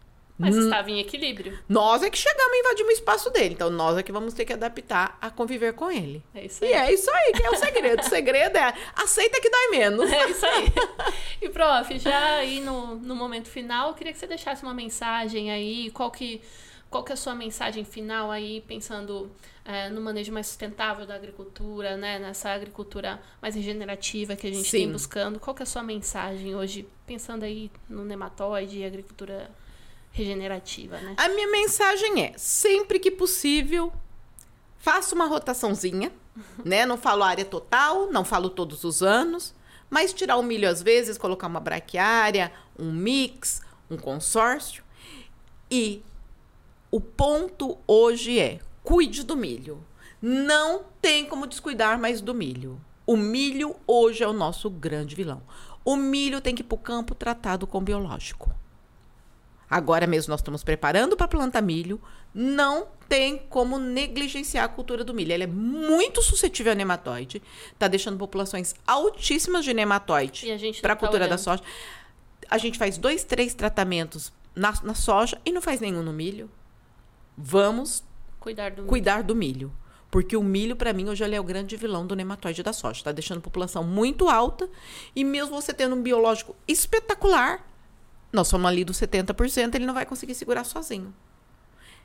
[0.43, 0.65] Mas hum.
[0.65, 1.57] estava em equilíbrio.
[1.69, 3.55] Nós é que chegamos a invadir o espaço dele.
[3.55, 6.21] Então, nós é que vamos ter que adaptar a conviver com ele.
[6.35, 6.71] É isso aí.
[6.71, 8.01] E é isso aí que é o segredo.
[8.01, 10.11] o segredo é aceita que dói menos.
[10.11, 10.67] É isso aí.
[11.41, 15.51] E, prof, já aí no, no momento final, eu queria que você deixasse uma mensagem
[15.51, 15.91] aí.
[15.91, 16.41] Qual que,
[16.89, 19.29] qual que é a sua mensagem final aí, pensando
[19.65, 22.19] é, no manejo mais sustentável da agricultura, né?
[22.19, 24.79] Nessa agricultura mais regenerativa que a gente Sim.
[24.79, 25.39] tem buscando.
[25.39, 29.51] Qual que é a sua mensagem hoje, pensando aí no nematóide e agricultura
[30.13, 31.15] regenerativa, né?
[31.17, 33.93] A minha mensagem é: sempre que possível,
[34.79, 36.13] faça uma rotaçãozinha,
[36.65, 36.87] né?
[36.87, 39.55] Não falo área total, não falo todos os anos,
[39.91, 44.85] mas tirar o milho às vezes, colocar uma braquiária, um mix, um consórcio.
[45.71, 46.03] E
[46.91, 49.83] o ponto hoje é: cuide do milho.
[50.21, 52.81] Não tem como descuidar mais do milho.
[53.05, 55.43] O milho hoje é o nosso grande vilão.
[55.85, 58.55] O milho tem que ir para o campo tratado com biológico.
[59.73, 61.99] Agora mesmo nós estamos preparando para plantar milho.
[62.35, 65.33] Não tem como negligenciar a cultura do milho.
[65.33, 67.43] Ela é muito suscetível a nematóide.
[67.73, 70.47] Está deixando populações altíssimas de nematóide
[70.83, 71.31] para a tá cultura olhando.
[71.31, 71.63] da soja.
[72.51, 76.51] A gente faz dois, três tratamentos na, na soja e não faz nenhum no milho.
[77.35, 78.05] Vamos
[78.39, 79.27] cuidar do cuidar milho.
[79.27, 79.73] Do milho.
[80.11, 82.99] Porque o milho, para mim, hoje ele é o grande vilão do nematóide da soja.
[82.99, 84.69] Está deixando a população muito alta.
[85.17, 87.72] E mesmo você tendo um biológico espetacular,
[88.33, 91.15] nós somos ali dos 70%, ele não vai conseguir segurar sozinho.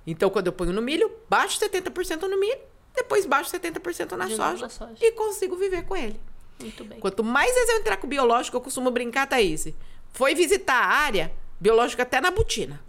[0.05, 2.59] Então, quando eu ponho no milho, baixo 70% no milho,
[2.95, 6.19] depois baixo 70% na soja, soja, e consigo viver com ele.
[6.59, 6.99] Muito bem.
[6.99, 9.67] Quanto mais vezes eu entrar com o biológico, eu costumo brincar, Thaís.
[10.11, 12.81] Foi visitar a área, biológico até na botina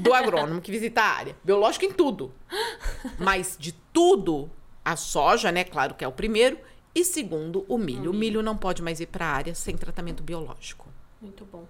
[0.00, 1.36] do agrônomo que visita a área.
[1.42, 2.32] Biológico em tudo.
[3.18, 4.50] Mas de tudo,
[4.84, 5.64] a soja, né?
[5.64, 6.58] Claro que é o primeiro.
[6.94, 7.98] E segundo, o milho.
[7.98, 10.88] O milho, o milho não pode mais ir para a área sem tratamento biológico.
[11.20, 11.66] Muito bom.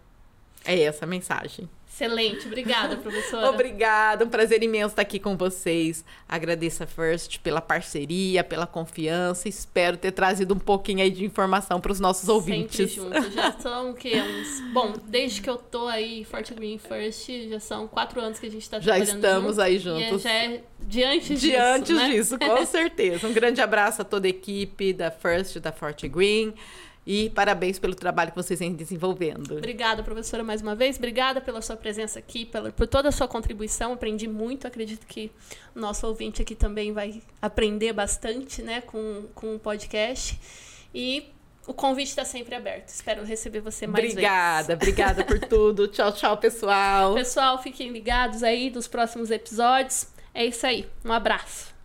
[0.69, 1.67] É essa a mensagem.
[1.91, 3.49] Excelente, obrigada, professora.
[3.51, 6.05] Obrigada, um prazer imenso estar aqui com vocês.
[6.29, 9.49] Agradeço a First pela parceria, pela confiança.
[9.49, 12.93] Espero ter trazido um pouquinho aí de informação para os nossos ouvintes.
[12.93, 13.35] Sempre juntos.
[13.35, 14.21] Já são o quê?
[14.21, 14.61] Uns...
[14.73, 18.51] Bom, desde que eu tô aí, Forte Green First, já são quatro anos que a
[18.51, 20.23] gente está trabalhando Já estamos junto, aí é, juntos.
[20.23, 22.11] já é diante disso, Diante né?
[22.11, 23.27] disso, com certeza.
[23.27, 26.55] Um grande abraço a toda a equipe da First, da Forte Green.
[27.11, 29.57] E parabéns pelo trabalho que vocês vêm desenvolvendo.
[29.57, 30.99] Obrigada, professora, mais uma vez.
[30.99, 33.95] Obrigada pela sua presença aqui, pela, por toda a sua contribuição.
[33.95, 34.67] Aprendi muito.
[34.67, 35.33] Acredito que
[35.75, 40.39] o nosso ouvinte aqui também vai aprender bastante né, com, com o podcast.
[40.95, 41.33] E
[41.67, 42.89] o convite está sempre aberto.
[42.89, 44.83] Espero receber você mais obrigada, vezes.
[44.83, 45.89] Obrigada, obrigada por tudo.
[45.89, 47.15] tchau, tchau, pessoal.
[47.15, 50.09] Pessoal, fiquem ligados aí dos próximos episódios.
[50.35, 50.87] É isso aí.
[51.03, 51.78] Um abraço.